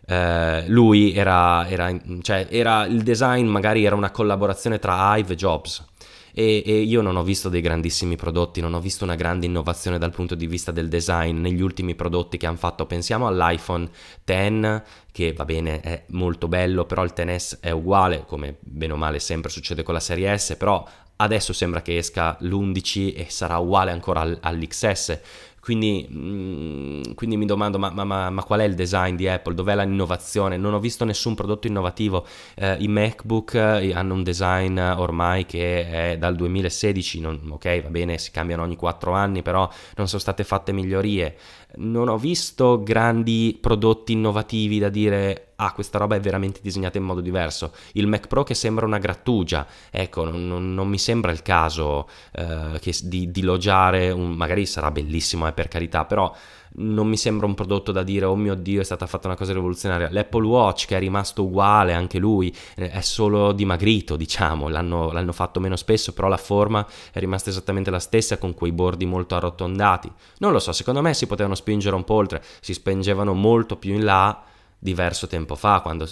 eh, 0.06 0.64
lui 0.68 1.14
era, 1.14 1.68
era, 1.68 1.94
cioè, 2.20 2.46
era, 2.50 2.86
il 2.86 3.02
design 3.02 3.46
magari 3.46 3.84
era 3.84 3.94
una 3.94 4.10
collaborazione 4.10 4.78
tra 4.78 5.16
Hive 5.16 5.32
e 5.32 5.36
Jobs. 5.36 5.90
E, 6.34 6.62
e, 6.64 6.80
io 6.80 7.02
non 7.02 7.16
ho 7.16 7.22
visto 7.22 7.50
dei 7.50 7.60
grandissimi 7.60 8.16
prodotti, 8.16 8.62
non 8.62 8.72
ho 8.72 8.80
visto 8.80 9.04
una 9.04 9.16
grande 9.16 9.44
innovazione 9.44 9.98
dal 9.98 10.12
punto 10.12 10.34
di 10.34 10.46
vista 10.46 10.72
del 10.72 10.88
design 10.88 11.40
negli 11.40 11.60
ultimi 11.60 11.94
prodotti 11.94 12.38
che 12.38 12.46
hanno 12.46 12.56
fatto. 12.56 12.86
Pensiamo 12.86 13.26
all'iPhone 13.26 13.88
X, 14.24 14.82
che 15.12 15.32
va 15.34 15.44
bene, 15.44 15.80
è 15.80 16.04
molto 16.08 16.48
bello, 16.48 16.86
però 16.86 17.04
il 17.04 17.12
XS 17.12 17.58
è 17.60 17.70
uguale, 17.70 18.24
come 18.26 18.56
bene 18.60 18.94
o 18.94 18.96
male 18.96 19.18
sempre 19.18 19.50
succede 19.50 19.82
con 19.82 19.92
la 19.92 20.00
serie 20.00 20.36
S, 20.36 20.56
però 20.56 20.84
adesso 21.16 21.52
sembra 21.52 21.82
che 21.82 21.98
esca 21.98 22.36
l'11 22.40 23.14
e 23.14 23.26
sarà 23.28 23.58
uguale 23.58 23.90
ancora 23.90 24.22
all'XS. 24.40 25.20
Quindi, 25.62 26.08
mm, 26.12 27.12
quindi, 27.14 27.36
mi 27.36 27.44
domando, 27.46 27.78
ma, 27.78 27.90
ma, 27.90 28.30
ma, 28.30 28.42
qual 28.42 28.58
è 28.58 28.64
il 28.64 28.74
design 28.74 29.14
di 29.14 29.28
Apple? 29.28 29.54
Dov'è 29.54 29.76
l'innovazione? 29.76 30.56
Non 30.56 30.74
ho 30.74 30.80
visto 30.80 31.04
nessun 31.04 31.36
prodotto 31.36 31.68
innovativo. 31.68 32.26
Eh, 32.56 32.78
I 32.80 32.88
MacBook 32.88 33.54
eh, 33.54 33.92
hanno 33.94 34.14
un 34.14 34.24
design 34.24 34.76
ormai 34.76 35.46
che 35.46 36.14
è 36.14 36.18
dal 36.18 36.34
2016, 36.34 37.20
non, 37.20 37.38
ok, 37.48 37.80
va 37.80 37.90
bene, 37.90 38.18
si 38.18 38.32
cambiano 38.32 38.64
ogni 38.64 38.74
4 38.74 39.12
anni, 39.12 39.42
però 39.42 39.70
non 39.94 40.08
sono 40.08 40.20
state 40.20 40.42
fatte 40.42 40.72
migliorie. 40.72 41.36
Non 41.74 42.08
ho 42.08 42.18
visto 42.18 42.82
grandi 42.82 43.56
prodotti 43.60 44.12
innovativi 44.12 44.78
da 44.78 44.88
dire 44.88 45.52
ah, 45.56 45.72
questa 45.72 45.98
roba 45.98 46.16
è 46.16 46.20
veramente 46.20 46.60
disegnata 46.62 46.98
in 46.98 47.04
modo 47.04 47.20
diverso. 47.20 47.72
Il 47.92 48.06
Mac 48.06 48.26
Pro 48.26 48.42
che 48.42 48.54
sembra 48.54 48.84
una 48.84 48.98
grattugia, 48.98 49.66
ecco, 49.90 50.24
non, 50.24 50.74
non 50.74 50.88
mi 50.88 50.98
sembra 50.98 51.32
il 51.32 51.42
caso 51.42 52.08
eh, 52.32 52.78
che, 52.80 52.94
di, 53.04 53.30
di 53.30 53.42
logiare, 53.42 54.10
un, 54.10 54.32
magari 54.32 54.66
sarà 54.66 54.90
bellissimo 54.90 55.46
eh, 55.46 55.52
per 55.52 55.68
carità, 55.68 56.04
però 56.04 56.34
non 56.74 57.06
mi 57.06 57.16
sembra 57.16 57.46
un 57.46 57.54
prodotto 57.54 57.92
da 57.92 58.02
dire 58.02 58.24
oh 58.24 58.36
mio 58.36 58.54
dio 58.54 58.80
è 58.80 58.84
stata 58.84 59.06
fatta 59.06 59.26
una 59.26 59.36
cosa 59.36 59.52
rivoluzionaria 59.52 60.08
l'Apple 60.10 60.46
Watch 60.46 60.86
che 60.86 60.96
è 60.96 60.98
rimasto 60.98 61.44
uguale 61.44 61.92
anche 61.92 62.18
lui 62.18 62.54
eh, 62.76 62.90
è 62.90 63.00
solo 63.00 63.52
dimagrito 63.52 64.16
diciamo 64.16 64.68
l'hanno, 64.68 65.10
l'hanno, 65.12 65.32
fatto 65.32 65.60
meno 65.60 65.76
spesso 65.76 66.12
però 66.12 66.28
la 66.28 66.36
forma 66.36 66.86
è 67.12 67.18
rimasta 67.18 67.50
esattamente 67.50 67.90
la 67.90 67.98
stessa 67.98 68.38
con 68.38 68.54
quei 68.54 68.72
bordi 68.72 69.06
molto 69.06 69.34
arrotondati. 69.34 70.10
Non 70.38 70.52
lo 70.52 70.58
so 70.58 70.72
secondo 70.72 71.02
me 71.02 71.14
si 71.14 71.26
potevano 71.26 71.54
spingere 71.54 71.94
un 71.94 72.04
po' 72.04 72.14
oltre 72.14 72.42
si 72.60 72.72
spingevano 72.72 73.34
molto 73.34 73.76
più 73.76 73.94
in 73.94 74.04
là 74.04 74.44
diverso 74.82 75.28
tempo 75.28 75.54
fa, 75.54 75.78
quando 75.80 76.08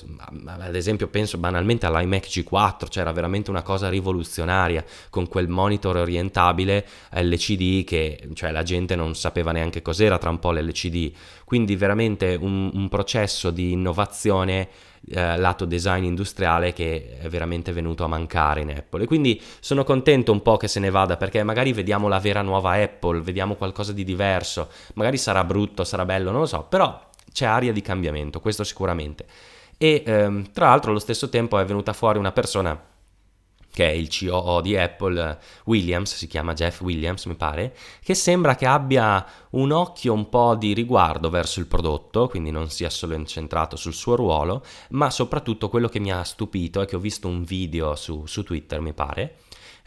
ad 0.46 0.76
esempio 0.76 1.08
penso 1.08 1.38
banalmente 1.38 1.86
all'iMac 1.86 2.26
G4, 2.26 2.88
cioè 2.88 3.02
era 3.02 3.10
veramente 3.10 3.50
una 3.50 3.62
cosa 3.62 3.88
rivoluzionaria 3.88 4.84
con 5.10 5.26
quel 5.26 5.48
monitor 5.48 5.96
orientabile 5.96 6.86
LCD 7.14 7.82
che 7.82 8.28
cioè, 8.34 8.52
la 8.52 8.62
gente 8.62 8.94
non 8.94 9.16
sapeva 9.16 9.50
neanche 9.50 9.82
cos'era 9.82 10.18
tra 10.18 10.30
un 10.30 10.38
po' 10.38 10.52
l'LCD, 10.52 11.12
quindi 11.44 11.74
veramente 11.74 12.38
un, 12.40 12.70
un 12.72 12.88
processo 12.88 13.50
di 13.50 13.72
innovazione 13.72 14.68
eh, 15.08 15.36
lato 15.36 15.64
design 15.64 16.04
industriale 16.04 16.72
che 16.72 17.18
è 17.18 17.28
veramente 17.28 17.72
venuto 17.72 18.04
a 18.04 18.06
mancare 18.06 18.60
in 18.60 18.70
Apple. 18.70 19.02
E 19.02 19.06
quindi 19.06 19.42
sono 19.58 19.82
contento 19.82 20.30
un 20.30 20.42
po' 20.42 20.56
che 20.56 20.68
se 20.68 20.78
ne 20.78 20.90
vada 20.90 21.16
perché 21.16 21.42
magari 21.42 21.72
vediamo 21.72 22.06
la 22.06 22.20
vera 22.20 22.42
nuova 22.42 22.74
Apple, 22.74 23.20
vediamo 23.20 23.56
qualcosa 23.56 23.92
di 23.92 24.04
diverso, 24.04 24.68
magari 24.94 25.16
sarà 25.16 25.42
brutto, 25.42 25.82
sarà 25.82 26.04
bello, 26.04 26.30
non 26.30 26.40
lo 26.40 26.46
so, 26.46 26.66
però 26.68 27.08
c'è 27.32 27.46
aria 27.46 27.72
di 27.72 27.82
cambiamento, 27.82 28.40
questo 28.40 28.64
sicuramente. 28.64 29.26
E 29.78 30.02
ehm, 30.04 30.52
tra 30.52 30.68
l'altro 30.68 30.90
allo 30.90 30.98
stesso 30.98 31.28
tempo 31.28 31.58
è 31.58 31.64
venuta 31.64 31.92
fuori 31.92 32.18
una 32.18 32.32
persona 32.32 32.88
che 33.72 33.88
è 33.88 33.92
il 33.92 34.08
COO 34.10 34.60
di 34.60 34.76
Apple, 34.76 35.38
Williams, 35.64 36.16
si 36.16 36.26
chiama 36.26 36.54
Jeff 36.54 36.80
Williams 36.80 37.24
mi 37.26 37.36
pare, 37.36 37.74
che 38.02 38.14
sembra 38.14 38.56
che 38.56 38.66
abbia 38.66 39.24
un 39.50 39.70
occhio 39.70 40.12
un 40.12 40.28
po' 40.28 40.56
di 40.56 40.74
riguardo 40.74 41.30
verso 41.30 41.60
il 41.60 41.66
prodotto, 41.66 42.28
quindi 42.28 42.50
non 42.50 42.68
sia 42.68 42.90
solo 42.90 43.14
incentrato 43.14 43.76
sul 43.76 43.94
suo 43.94 44.16
ruolo, 44.16 44.64
ma 44.90 45.10
soprattutto 45.10 45.68
quello 45.68 45.88
che 45.88 46.00
mi 46.00 46.12
ha 46.12 46.24
stupito 46.24 46.82
è 46.82 46.86
che 46.86 46.96
ho 46.96 47.00
visto 47.00 47.28
un 47.28 47.44
video 47.44 47.94
su, 47.94 48.26
su 48.26 48.42
Twitter, 48.42 48.80
mi 48.80 48.92
pare, 48.92 49.36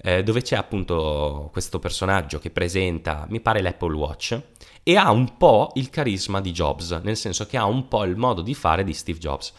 eh, 0.02 0.24
dove 0.24 0.42
c'è 0.42 0.56
appunto 0.56 1.50
questo 1.52 1.80
personaggio 1.80 2.40
che 2.40 2.52
presenta, 2.52 3.26
mi 3.30 3.42
pare 3.42 3.62
l'Apple 3.62 3.96
Watch, 3.96 4.42
e 4.84 4.98
ha 4.98 5.12
un 5.12 5.38
po' 5.38 5.72
il 5.76 5.90
carisma 5.90 6.42
di 6.42 6.52
Jobs, 6.52 6.92
nel 7.04 7.18
senso 7.18 7.46
che 7.46 7.58
ha 7.58 7.66
un 7.66 7.88
po' 7.88 8.04
il 8.04 8.18
modo 8.18 8.42
di 8.42 8.54
fare 8.54 8.84
di 8.84 8.94
Steve 8.94 9.18
Jobs. 9.18 9.54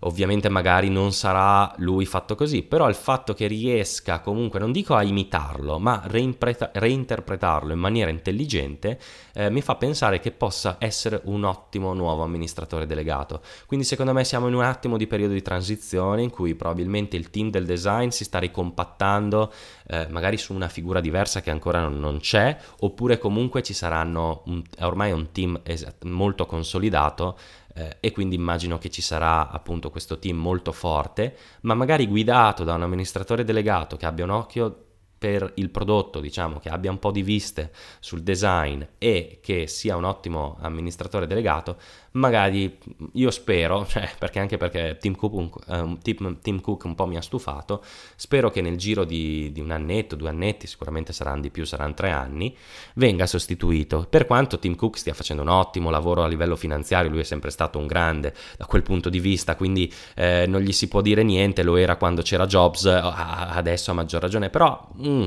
Ovviamente 0.00 0.50
magari 0.50 0.90
non 0.90 1.12
sarà 1.12 1.72
lui 1.78 2.04
fatto 2.04 2.34
così, 2.34 2.62
però 2.62 2.88
il 2.88 2.94
fatto 2.94 3.32
che 3.32 3.46
riesca 3.46 4.20
comunque, 4.20 4.58
non 4.58 4.70
dico 4.70 4.94
a 4.94 5.02
imitarlo, 5.02 5.78
ma 5.78 6.02
reinterpreta- 6.04 6.70
reinterpretarlo 6.74 7.72
in 7.72 7.78
maniera 7.78 8.10
intelligente, 8.10 9.00
eh, 9.32 9.48
mi 9.48 9.62
fa 9.62 9.76
pensare 9.76 10.20
che 10.20 10.32
possa 10.32 10.76
essere 10.78 11.22
un 11.24 11.44
ottimo 11.44 11.94
nuovo 11.94 12.22
amministratore 12.22 12.86
delegato. 12.86 13.40
Quindi 13.66 13.86
secondo 13.86 14.12
me 14.12 14.24
siamo 14.24 14.48
in 14.48 14.54
un 14.54 14.62
attimo 14.62 14.98
di 14.98 15.06
periodo 15.06 15.32
di 15.32 15.42
transizione 15.42 16.22
in 16.22 16.30
cui 16.30 16.54
probabilmente 16.54 17.16
il 17.16 17.30
team 17.30 17.48
del 17.50 17.64
design 17.64 18.08
si 18.08 18.24
sta 18.24 18.38
ricompattando, 18.38 19.50
eh, 19.86 20.06
magari 20.10 20.36
su 20.36 20.52
una 20.52 20.68
figura 20.68 21.00
diversa 21.00 21.40
che 21.40 21.50
ancora 21.50 21.86
non, 21.88 22.18
c'è, 22.18 22.56
oppure 22.80 23.18
comunque 23.18 23.62
ci 23.62 23.74
saranno, 23.74 24.42
un, 24.46 24.62
ormai 24.80 25.12
un 25.12 25.30
team 25.32 25.60
esat- 25.62 26.04
molto 26.04 26.46
consolidato 26.46 27.38
eh, 27.74 27.98
e 28.00 28.10
quindi 28.10 28.34
immagino 28.34 28.78
che 28.78 28.90
ci 28.90 29.02
sarà 29.02 29.48
appunto 29.50 29.90
questo 29.90 30.18
team 30.18 30.38
molto 30.38 30.72
forte, 30.72 31.36
ma 31.62 31.74
magari 31.74 32.06
guidato 32.06 32.64
da 32.64 32.74
un 32.74 32.82
amministratore 32.82 33.44
delegato 33.44 33.96
che 33.96 34.06
abbia 34.06 34.24
un 34.24 34.30
occhio 34.30 34.85
per 35.18 35.52
il 35.56 35.70
prodotto, 35.70 36.20
diciamo, 36.20 36.58
che 36.58 36.68
abbia 36.68 36.90
un 36.90 36.98
po' 36.98 37.10
di 37.10 37.22
viste 37.22 37.72
sul 38.00 38.22
design 38.22 38.82
e 38.98 39.38
che 39.42 39.66
sia 39.66 39.96
un 39.96 40.04
ottimo 40.04 40.58
amministratore 40.60 41.26
delegato, 41.26 41.78
magari 42.12 42.78
io 43.12 43.30
spero, 43.30 43.86
cioè, 43.88 44.10
perché 44.18 44.38
anche 44.38 44.56
perché 44.56 44.98
Tim 45.00 45.14
Cook, 45.14 45.32
un, 45.32 45.50
uh, 45.66 45.98
Tim, 45.98 46.38
Tim 46.40 46.60
Cook, 46.60 46.84
un 46.84 46.94
po' 46.94 47.06
mi 47.06 47.16
ha 47.16 47.22
stufato, 47.22 47.82
spero 48.16 48.50
che 48.50 48.60
nel 48.60 48.76
giro 48.76 49.04
di, 49.04 49.50
di, 49.52 49.60
un 49.60 49.70
annetto, 49.70 50.16
due 50.16 50.28
annetti, 50.28 50.66
sicuramente 50.66 51.12
saranno 51.12 51.42
di 51.42 51.50
più, 51.50 51.64
saranno 51.64 51.94
tre 51.94 52.10
anni, 52.10 52.54
venga 52.94 53.26
sostituito. 53.26 54.06
Per 54.08 54.26
quanto 54.26 54.58
Tim 54.58 54.74
Cook 54.74 54.98
stia 54.98 55.14
facendo 55.14 55.42
un 55.42 55.48
ottimo 55.48 55.90
lavoro 55.90 56.22
a 56.22 56.26
livello 56.26 56.56
finanziario, 56.56 57.10
lui 57.10 57.20
è 57.20 57.24
sempre 57.24 57.50
stato 57.50 57.78
un 57.78 57.86
grande 57.86 58.34
da 58.58 58.66
quel 58.66 58.82
punto 58.82 59.08
di 59.08 59.20
vista, 59.20 59.56
quindi 59.56 59.92
eh, 60.14 60.44
non 60.46 60.60
gli 60.60 60.72
si 60.72 60.88
può 60.88 61.00
dire 61.00 61.22
niente, 61.22 61.62
lo 61.62 61.76
era 61.76 61.96
quando 61.96 62.22
c'era 62.22 62.46
Jobs, 62.46 62.84
adesso 62.84 63.90
a 63.90 63.94
maggior 63.94 64.20
ragione, 64.20 64.50
però... 64.50 64.88
Mm, 65.06 65.24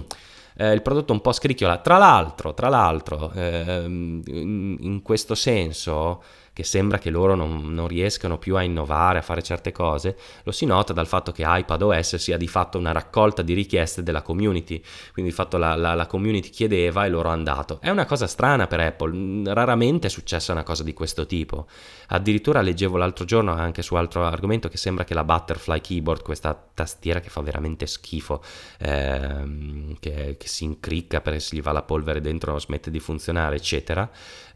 eh, 0.58 0.74
il 0.74 0.82
prodotto 0.82 1.14
un 1.14 1.22
po' 1.22 1.32
scricchiola. 1.32 1.78
Tra 1.78 1.98
l'altro, 1.98 2.54
tra 2.54 2.70
l'altro, 2.70 3.32
eh, 3.34 3.84
in, 3.86 4.78
in, 4.80 5.02
questo 5.02 5.36
senso, 5.36 6.22
che 6.60 6.66
sembra 6.66 6.98
che 6.98 7.10
loro 7.10 7.36
non, 7.36 7.74
non, 7.74 7.88
riescano 7.88 8.38
più 8.38 8.58
a 8.58 8.63
innovare, 8.63 9.20
a 9.20 9.22
fare 9.22 9.42
certe 9.42 9.72
cose, 9.72 10.18
lo 10.44 10.51
si 10.51 10.66
nota 10.66 10.92
dal 10.92 11.08
fatto 11.08 11.32
che 11.32 11.46
iPadOS 11.46 12.18
sia 12.18 12.36
di 12.36 12.50
fatto 12.50 12.78
una 12.78 12.92
raccolta 12.92 13.42
di 13.42 13.54
richieste 13.54 14.04
della 14.04 14.22
community, 14.22 14.84
quindi 15.13 15.32
di 15.32 15.38
fatto 15.38 15.56
la, 15.56 15.74
la, 15.75 15.94
la 15.94 16.06
community 16.06 16.50
chiedeva 16.50 17.06
e 17.06 17.10
loro 17.10 17.30
hanno 17.30 17.44
dato. 17.44 17.80
È 17.80 17.89
una 17.89 18.06
cosa 18.06 18.28
strana 18.28 18.68
per 18.68 18.82
Apple, 18.82 19.54
raramente 19.54 20.08
è 20.08 20.10
successa 20.10 20.51
una 20.51 20.63
cosa 20.63 20.84
di 20.84 20.92
questo 20.92 21.25
tipo. 21.25 21.68
Addirittura 22.08 22.60
leggevo 22.60 22.98
l'altro 22.98 23.24
giorno 23.24 23.54
anche 23.54 23.82
su 23.82 23.96
altro 23.96 24.25
argomento 24.25 24.68
che 24.68 24.75
sembra 24.75 25.06
che 25.06 25.13
la 25.13 25.24
Butterfly 25.24 25.80
Keyboard, 25.80 26.24
questa 26.24 26.62
tastiera 26.74 27.22
che 27.22 27.30
fa 27.30 27.39
veramente 27.39 27.88
schifo, 27.88 28.44
ehm, 28.80 29.96
che, 30.01 30.36
che, 30.38 30.48
si 30.48 30.66
incricca 30.66 31.22
perché 31.22 31.39
se 31.39 31.56
gli 31.56 31.62
va 31.62 31.72
la 31.72 31.84
polvere 31.84 32.20
dentro 32.20 32.60
smette 32.60 32.92
di 32.92 33.00
funzionare, 33.00 33.56
eccetera, 33.56 34.10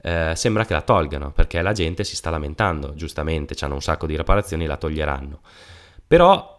eh, 0.06 0.34
sembra 0.36 0.66
che 0.66 0.74
la 0.74 0.82
tolgano 0.82 1.32
perché 1.32 1.62
la 1.62 1.72
gente 1.72 1.93
si 2.02 2.16
sta 2.16 2.32
lamentando, 2.32 2.96
giustamente, 2.96 3.54
hanno 3.64 3.76
un 3.76 3.82
sacco 3.82 4.08
di 4.08 4.18
riparazioni 4.18 4.66
la 4.66 4.78
toglieranno. 4.78 5.42
Però 6.08 6.54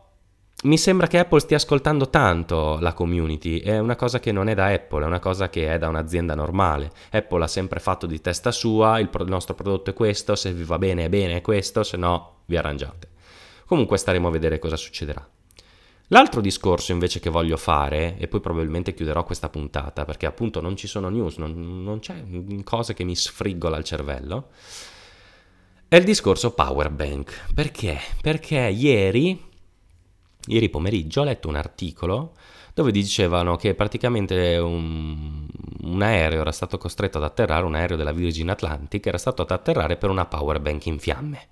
mi 0.65 0.79
sembra 0.79 1.09
che 1.09 1.19
Apple 1.19 1.41
stia 1.41 1.57
ascoltando 1.57 2.09
tanto 2.09 2.79
la 2.81 2.95
community, 2.95 3.59
è 3.59 3.79
una 3.79 3.97
cosa 3.97 4.21
che 4.21 4.33
non 4.33 4.49
è 4.49 4.55
da 4.55 4.67
Apple, 4.67 5.03
è 5.03 5.07
una 5.07 5.19
cosa 5.19 5.51
che 5.51 5.69
è 5.69 5.79
da 5.79 5.89
un'azienda 5.89 6.35
normale. 6.35 6.91
Apple 7.11 7.43
ha 7.43 7.49
sempre 7.49 7.81
fatto 7.81 8.07
di 8.07 8.21
testa 8.21 8.51
sua, 8.51 8.99
il, 9.01 9.09
pro- 9.09 9.25
il 9.25 9.29
nostro 9.29 9.55
prodotto 9.55 9.91
è 9.91 9.93
questo, 9.93 10.37
se 10.37 10.53
vi 10.53 10.63
va 10.63 10.79
bene 10.79 11.05
è 11.05 11.09
bene 11.09 11.37
è 11.37 11.41
questo, 11.41 11.83
se 11.83 11.97
no 11.97 12.43
vi 12.47 12.57
arrangiate. 12.57 13.09
Comunque 13.67 13.99
staremo 13.99 14.29
a 14.29 14.31
vedere 14.31 14.59
cosa 14.59 14.77
succederà. 14.77 15.29
L'altro 16.09 16.41
discorso 16.41 16.93
invece 16.93 17.19
che 17.19 17.31
voglio 17.31 17.57
fare, 17.57 18.17
e 18.19 18.29
poi 18.29 18.41
probabilmente 18.41 18.95
chiuderò 18.95 19.25
questa 19.25 19.49
puntata, 19.49 20.05
perché 20.05 20.27
appunto 20.27 20.61
non 20.61 20.77
ci 20.77 20.87
sono 20.87 21.09
news, 21.09 21.37
non, 21.37 21.83
non 21.83 21.99
c'è 21.99 22.23
cose 22.63 22.93
che 22.95 23.05
mi 23.05 23.17
sfriggola 23.17 23.79
il 23.79 23.85
cervello, 23.85 24.49
è 25.95 25.99
il 25.99 26.05
discorso 26.05 26.53
power 26.55 26.91
bank. 26.91 27.53
Perché? 27.55 27.97
Perché 28.21 28.59
ieri, 28.59 29.41
ieri 30.47 30.69
pomeriggio 30.69 31.21
ho 31.21 31.25
letto 31.25 31.47
un 31.47 31.55
articolo 31.55 32.35
dove 32.75 32.91
dicevano 32.91 33.55
che 33.55 33.75
praticamente 33.75 34.57
un, 34.57 35.47
un, 35.83 36.03
aereo 36.03 36.41
era 36.41 36.51
stato 36.51 36.79
costretto 36.79 37.19
ad 37.19 37.23
atterrare, 37.23 37.65
un 37.65 37.77
aereo 37.77 37.97
della 37.97 38.11
Virgin 38.11 38.51
Atlantic 38.51 39.07
era 39.07 39.19
stato 39.19 39.43
ad 39.43 39.53
atterrare 39.53 39.97
per 39.97 40.11
una 40.11 40.27
power 40.27 40.59
bank 40.59 40.87
in 40.87 40.99
fiamme. 40.99 41.49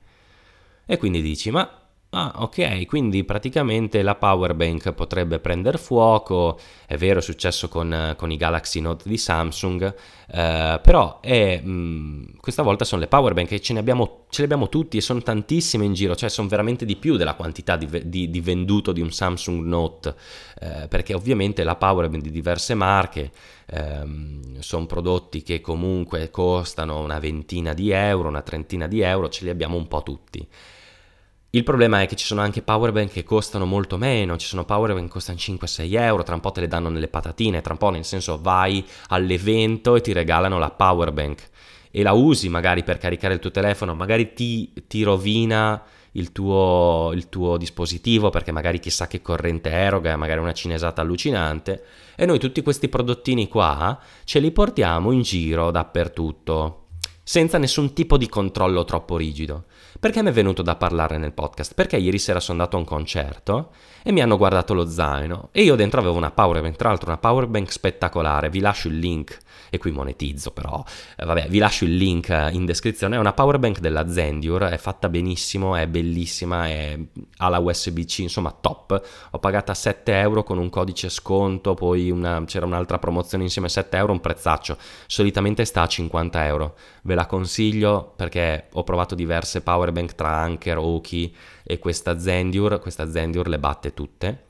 E 0.87 0.96
quindi 0.96 1.22
dici, 1.22 1.52
ma 1.52 1.82
Ah, 2.14 2.31
ok, 2.37 2.85
quindi 2.85 3.25
praticamente 3.25 4.03
la 4.03 4.14
power 4.16 4.53
bank 4.53 4.92
potrebbe 4.92 5.38
prendere 5.38 5.79
fuoco, 5.79 6.59
è 6.87 6.98
vero, 6.98 7.20
è 7.20 7.22
successo 7.22 7.68
con, 7.68 8.14
con 8.18 8.31
i 8.31 8.37
Galaxy 8.37 8.81
Note 8.81 9.09
di 9.09 9.16
Samsung, 9.16 9.94
eh, 10.31 10.79
però 10.83 11.20
è, 11.20 11.59
mh, 11.59 11.70
mm, 11.70 12.25
questa 12.38 12.61
volta 12.61 12.85
sono 12.85 13.01
le 13.01 13.07
power 13.07 13.33
bank 13.33 13.53
e 13.53 13.62
ce, 13.62 13.79
abbiamo, 13.79 14.27
ce 14.29 14.40
le 14.40 14.44
abbiamo 14.44 14.68
tutti 14.68 14.98
e 14.98 15.01
sono 15.01 15.22
tantissime 15.22 15.87
in 15.87 15.94
giro, 15.94 16.14
cioè 16.14 16.29
sono 16.29 16.48
veramente 16.48 16.85
di 16.85 16.96
più 16.96 17.16
della 17.16 17.33
quantità 17.33 17.77
di, 17.77 17.88
di, 18.05 18.29
di 18.29 18.40
venduto 18.42 18.92
di 18.92 19.01
un 19.01 19.11
Samsung 19.11 19.64
Note, 19.64 20.14
eh, 20.61 20.88
perché 20.88 21.14
ovviamente 21.14 21.64
la 21.64 21.77
power 21.77 22.11
bank 22.11 22.25
di 22.25 22.31
diverse 22.31 22.75
marche 22.75 23.31
ehm, 23.68 24.59
sono 24.59 24.85
prodotti 24.85 25.42
che 25.42 25.62
comunque 25.62 26.29
costano 26.31 27.01
una 27.01 27.18
ventina 27.18 27.72
di 27.72 27.90
euro, 27.90 28.29
una 28.29 28.42
trentina 28.42 28.87
di 28.87 29.01
euro, 29.01 29.31
ce 29.31 29.44
li 29.44 29.51
abbiamo 29.51 29.79
un 29.79 29.88
po' 29.88 30.03
tutti. 30.03 30.46
Il 31.54 31.64
problema 31.64 32.00
è 32.00 32.06
che 32.06 32.16
ci 32.16 32.24
sono 32.24 32.40
anche 32.40 32.62
powerbank 32.62 33.12
che 33.12 33.24
costano 33.24 33.66
molto 33.66 33.98
meno, 33.98 34.38
ci 34.38 34.46
sono 34.46 34.64
powerbank 34.64 35.04
che 35.04 35.12
costano 35.12 35.36
5-6 35.36 35.98
euro, 35.98 36.22
tra 36.22 36.34
un 36.34 36.40
po' 36.40 36.50
te 36.50 36.60
le 36.62 36.66
danno 36.66 36.88
nelle 36.88 37.08
patatine, 37.08 37.60
tra 37.60 37.74
un 37.74 37.78
po' 37.78 37.90
nel 37.90 38.06
senso 38.06 38.40
vai 38.40 38.82
all'evento 39.08 39.94
e 39.94 40.00
ti 40.00 40.14
regalano 40.14 40.58
la 40.58 40.70
powerbank 40.70 41.50
e 41.90 42.02
la 42.02 42.12
usi 42.12 42.48
magari 42.48 42.82
per 42.84 42.96
caricare 42.96 43.34
il 43.34 43.40
tuo 43.40 43.50
telefono, 43.50 43.94
magari 43.94 44.32
ti, 44.32 44.72
ti 44.86 45.02
rovina 45.02 45.82
il 46.12 46.32
tuo, 46.32 47.10
il 47.12 47.28
tuo, 47.28 47.58
dispositivo 47.58 48.30
perché 48.30 48.50
magari 48.50 48.78
chissà 48.78 49.06
che 49.06 49.20
corrente 49.20 49.68
eroga, 49.68 50.16
magari 50.16 50.40
una 50.40 50.54
cinesata 50.54 51.02
allucinante. 51.02 51.84
E 52.16 52.24
noi 52.24 52.38
tutti 52.38 52.62
questi 52.62 52.88
prodottini 52.88 53.46
qua 53.48 54.00
ce 54.24 54.38
li 54.38 54.52
portiamo 54.52 55.10
in 55.10 55.20
giro 55.20 55.70
dappertutto 55.70 56.82
senza 57.33 57.57
nessun 57.57 57.95
tipo 57.95 58.18
di 58.18 58.29
controllo 58.29 58.85
troppo 58.85 59.16
rigido. 59.16 59.64
Perché 59.99 60.23
mi 60.23 60.29
è 60.29 60.33
venuto 60.33 60.61
da 60.61 60.77
parlare 60.77 61.16
nel 61.16 61.33
podcast? 61.33 61.73
Perché 61.73 61.97
ieri 61.97 62.18
sera 62.18 62.40
sono 62.40 62.59
andato 62.59 62.77
a 62.77 62.81
un 62.81 62.85
concerto 62.85 63.71
e 64.03 64.12
mi 64.12 64.21
hanno 64.21 64.37
guardato 64.37 64.75
lo 64.75 64.87
zaino 64.87 65.49
e 65.53 65.62
io 65.62 65.75
dentro 65.75 66.01
avevo 66.01 66.16
una 66.16 66.31
powerbank, 66.31 66.77
tra 66.77 66.88
l'altro 66.88 67.09
una 67.09 67.18
powerbank 67.18 67.71
spettacolare, 67.71 68.51
vi 68.51 68.61
lascio 68.61 68.88
il 68.88 68.99
link 68.99 69.38
e 69.71 69.79
qui 69.79 69.90
monetizzo 69.92 70.51
però, 70.51 70.85
eh, 71.16 71.25
vabbè 71.25 71.47
vi 71.49 71.59
lascio 71.59 71.85
il 71.85 71.97
link 71.97 72.29
eh, 72.29 72.51
in 72.53 72.66
descrizione, 72.66 73.16
è 73.16 73.18
una 73.18 73.33
powerbank 73.33 73.79
della 73.79 74.09
Zendiur, 74.09 74.64
è 74.64 74.77
fatta 74.77 75.09
benissimo, 75.09 75.77
è 75.77 75.87
bellissima, 75.87 76.66
è 76.66 76.99
alla 77.38 77.59
USB-C, 77.59 78.18
insomma 78.18 78.51
top, 78.51 79.01
ho 79.31 79.38
pagata 79.38 79.73
7 79.73 80.18
euro 80.18 80.42
con 80.42 80.59
un 80.59 80.68
codice 80.68 81.09
sconto, 81.09 81.75
poi 81.75 82.11
una, 82.11 82.42
c'era 82.45 82.66
un'altra 82.66 82.99
promozione 82.99 83.45
insieme 83.45 83.68
a 83.68 83.71
7 83.71 83.97
euro, 83.97 84.12
un 84.12 84.21
prezzaccio, 84.21 84.77
solitamente 85.07 85.64
sta 85.64 85.83
a 85.83 85.87
50 85.87 86.47
euro, 86.47 86.77
ve 87.03 87.14
la 87.14 87.21
consiglio 87.26 88.12
perché 88.16 88.68
ho 88.72 88.85
provato 88.85 89.14
diverse 89.14 89.62
powerbank 89.62 90.14
tra 90.14 90.37
Anker, 90.37 90.78
Oki 90.78 91.35
e 91.62 91.78
questa 91.78 92.18
Zendiur, 92.18 92.78
questa 92.80 93.11
Zendiur 93.11 93.48
le 93.48 93.58
batte 93.58 93.94
tutte. 93.94 94.46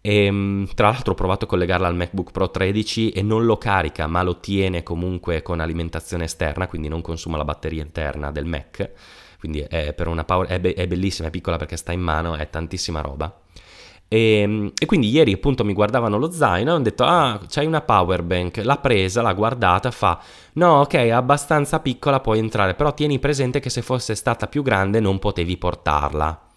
E, 0.00 0.24
ehm, 0.24 0.66
tra 0.74 0.90
l'altro 0.90 1.12
ho 1.12 1.16
provato 1.16 1.44
a 1.44 1.48
collegarla 1.48 1.86
al 1.86 1.94
MacBook 1.94 2.32
Pro 2.32 2.50
13 2.50 3.10
e 3.10 3.22
non 3.22 3.44
lo 3.44 3.56
carica, 3.56 4.06
ma 4.06 4.22
lo 4.22 4.40
tiene 4.40 4.82
comunque 4.82 5.42
con 5.42 5.60
alimentazione 5.60 6.24
esterna, 6.24 6.66
quindi 6.66 6.88
non 6.88 7.00
consuma 7.00 7.36
la 7.36 7.44
batteria 7.44 7.82
interna 7.82 8.30
del 8.30 8.44
Mac. 8.44 8.90
Quindi 9.38 9.60
è, 9.60 9.92
power, 9.94 10.46
è, 10.46 10.60
be- 10.60 10.74
è 10.74 10.86
bellissima, 10.86 11.28
è 11.28 11.30
piccola 11.30 11.56
perché 11.56 11.76
sta 11.76 11.92
in 11.92 12.00
mano, 12.00 12.36
è 12.36 12.48
tantissima 12.48 13.00
roba. 13.00 13.41
E, 14.12 14.40
ehm, 14.40 14.72
e, 14.78 14.84
quindi 14.84 15.08
ieri 15.08 15.32
appunto 15.32 15.64
mi 15.64 15.72
guardavano 15.72 16.18
lo 16.18 16.30
zaino 16.30 16.70
e 16.70 16.74
hanno 16.74 16.82
detto 16.82 17.02
ah 17.04 17.40
c'hai 17.48 17.64
una 17.64 17.80
power 17.80 18.22
bank. 18.22 18.60
L'ha 18.62 18.76
presa 18.76 19.22
l'ha 19.22 19.32
guardata 19.32 19.90
fa 19.90 20.20
no 20.54 20.80
ok 20.80 20.92
è 20.92 21.08
abbastanza 21.08 21.80
piccola 21.80 22.20
puoi 22.20 22.38
entrare 22.38 22.74
però 22.74 22.92
tieni 22.92 23.18
presente 23.18 23.58
che 23.58 23.70
se 23.70 23.80
fosse 23.80 24.14
stata 24.14 24.48
più 24.48 24.62
grande 24.62 25.00
non 25.00 25.18
potevi 25.18 25.56
portarla. 25.56 26.48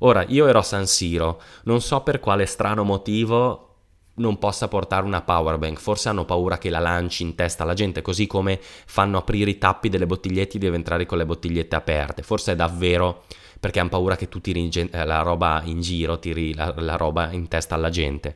Ora 0.00 0.22
io 0.28 0.46
ero 0.46 0.58
a 0.58 0.62
San 0.62 0.86
Siro 0.86 1.40
non 1.64 1.80
so 1.80 2.02
per 2.02 2.20
quale 2.20 2.44
strano 2.44 2.84
motivo 2.84 3.64
non 4.18 4.38
possa 4.38 4.68
portare 4.68 5.06
una 5.06 5.22
power 5.22 5.56
bank. 5.56 5.78
Forse 5.78 6.10
hanno 6.10 6.26
paura 6.26 6.58
che 6.58 6.68
la 6.68 6.78
lanci 6.78 7.22
in 7.22 7.34
testa 7.34 7.62
alla 7.62 7.74
gente 7.74 8.02
così 8.02 8.26
come 8.26 8.60
fanno 8.60 9.16
aprire 9.16 9.50
i 9.50 9.58
tappi 9.58 9.88
delle 9.88 10.06
bottigliette 10.06 10.56
e 10.56 10.60
devi 10.60 10.74
entrare 10.74 11.06
con 11.06 11.16
le 11.16 11.24
bottigliette 11.24 11.74
aperte. 11.74 12.22
Forse 12.22 12.52
è 12.52 12.56
davvero 12.56 13.22
perché 13.58 13.80
hanno 13.80 13.88
paura 13.88 14.16
che 14.16 14.28
tu 14.28 14.40
tiri 14.40 14.68
eh, 14.68 15.04
la 15.04 15.22
roba 15.22 15.62
in 15.64 15.80
giro, 15.80 16.18
tiri 16.18 16.54
la, 16.54 16.74
la 16.76 16.96
roba 16.96 17.32
in 17.32 17.48
testa 17.48 17.74
alla 17.74 17.90
gente. 17.90 18.34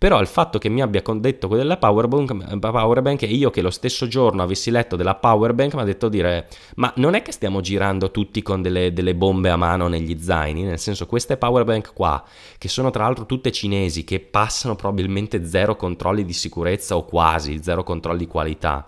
Però 0.00 0.18
il 0.18 0.28
fatto 0.28 0.56
che 0.56 0.70
mi 0.70 0.80
abbia 0.80 1.02
detto 1.16 1.46
quello 1.46 1.62
della 1.62 1.76
powerbank, 1.76 2.58
powerbank 2.58 3.20
e 3.24 3.26
io 3.26 3.50
che 3.50 3.60
lo 3.60 3.68
stesso 3.68 4.08
giorno 4.08 4.42
avessi 4.42 4.70
letto 4.70 4.96
della 4.96 5.14
powerbank 5.14 5.74
mi 5.74 5.82
ha 5.82 5.84
detto 5.84 6.08
dire 6.08 6.48
ma 6.76 6.90
non 6.96 7.12
è 7.12 7.20
che 7.20 7.32
stiamo 7.32 7.60
girando 7.60 8.10
tutti 8.10 8.40
con 8.40 8.62
delle, 8.62 8.94
delle, 8.94 9.14
bombe 9.14 9.50
a 9.50 9.56
mano 9.56 9.88
negli 9.88 10.18
zaini, 10.18 10.62
nel 10.62 10.78
senso 10.78 11.04
queste 11.04 11.36
powerbank 11.36 11.92
qua, 11.92 12.24
che 12.56 12.68
sono 12.68 12.88
tra 12.88 13.04
l'altro 13.04 13.26
tutte 13.26 13.52
cinesi, 13.52 14.02
che 14.04 14.20
passano 14.20 14.74
probabilmente 14.74 15.44
zero 15.44 15.76
controlli 15.76 16.24
di 16.24 16.32
sicurezza 16.32 16.96
o 16.96 17.04
quasi 17.04 17.62
zero 17.62 17.82
controlli 17.82 18.20
di 18.20 18.26
qualità, 18.26 18.86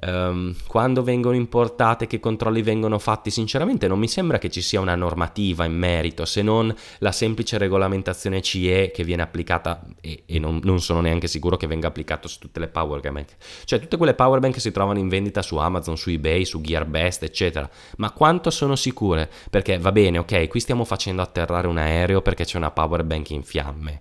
Um, 0.00 0.54
quando 0.68 1.02
vengono 1.02 1.34
importate, 1.34 2.06
che 2.06 2.20
controlli 2.20 2.62
vengono 2.62 3.00
fatti? 3.00 3.30
Sinceramente 3.30 3.88
non 3.88 3.98
mi 3.98 4.06
sembra 4.06 4.38
che 4.38 4.48
ci 4.48 4.60
sia 4.60 4.80
una 4.80 4.94
normativa 4.94 5.64
in 5.64 5.72
merito, 5.72 6.24
se 6.24 6.40
non 6.42 6.72
la 6.98 7.10
semplice 7.10 7.58
regolamentazione 7.58 8.40
CE 8.40 8.92
che 8.92 9.02
viene 9.02 9.22
applicata 9.22 9.84
e, 10.00 10.22
e 10.26 10.38
non, 10.38 10.60
non, 10.62 10.80
sono 10.80 11.00
neanche 11.00 11.26
sicuro 11.26 11.56
che 11.56 11.66
venga 11.66 11.88
applicato 11.88 12.28
su 12.28 12.38
tutte 12.38 12.60
le 12.60 12.68
power 12.68 13.00
bank. 13.00 13.36
Cioè 13.64 13.80
tutte 13.80 13.96
quelle 13.96 14.14
power 14.14 14.38
bank 14.38 14.54
che 14.54 14.60
si 14.60 14.70
trovano 14.70 15.00
in 15.00 15.08
vendita 15.08 15.42
su 15.42 15.56
Amazon, 15.56 15.96
su 15.96 16.10
eBay, 16.10 16.44
su 16.44 16.60
Gearbest, 16.60 17.24
eccetera. 17.24 17.68
Ma 17.96 18.12
quanto 18.12 18.50
sono 18.50 18.76
sicure? 18.76 19.28
Perché 19.50 19.78
va 19.78 19.90
bene, 19.90 20.18
ok, 20.18 20.46
qui 20.46 20.60
stiamo 20.60 20.84
facendo 20.84 21.22
atterrare 21.22 21.66
un 21.66 21.78
aereo 21.78 22.22
perché 22.22 22.44
c'è 22.44 22.56
una 22.56 22.70
power 22.70 23.02
bank 23.02 23.30
in 23.30 23.42
fiamme 23.42 24.00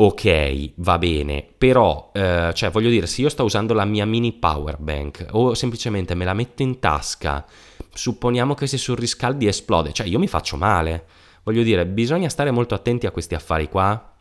ok, 0.00 0.72
va 0.76 0.96
bene, 0.96 1.44
però, 1.58 2.10
eh, 2.14 2.52
cioè, 2.54 2.70
voglio 2.70 2.88
dire, 2.88 3.06
se 3.06 3.22
io 3.22 3.28
sto 3.28 3.42
usando 3.42 3.74
la 3.74 3.84
mia 3.84 4.06
mini 4.06 4.32
power 4.32 4.78
bank 4.78 5.26
o 5.30 5.54
semplicemente 5.54 6.14
me 6.14 6.24
la 6.24 6.34
metto 6.34 6.62
in 6.62 6.78
tasca, 6.78 7.44
supponiamo 7.92 8.54
che 8.54 8.68
si 8.68 8.78
surriscaldi 8.78 9.46
e 9.46 9.48
esplode, 9.48 9.92
cioè 9.92 10.06
io 10.06 10.20
mi 10.20 10.28
faccio 10.28 10.56
male. 10.56 11.06
Voglio 11.42 11.62
dire, 11.62 11.84
bisogna 11.86 12.28
stare 12.28 12.52
molto 12.52 12.74
attenti 12.74 13.06
a 13.06 13.10
questi 13.10 13.34
affari 13.34 13.68
qua. 13.68 14.17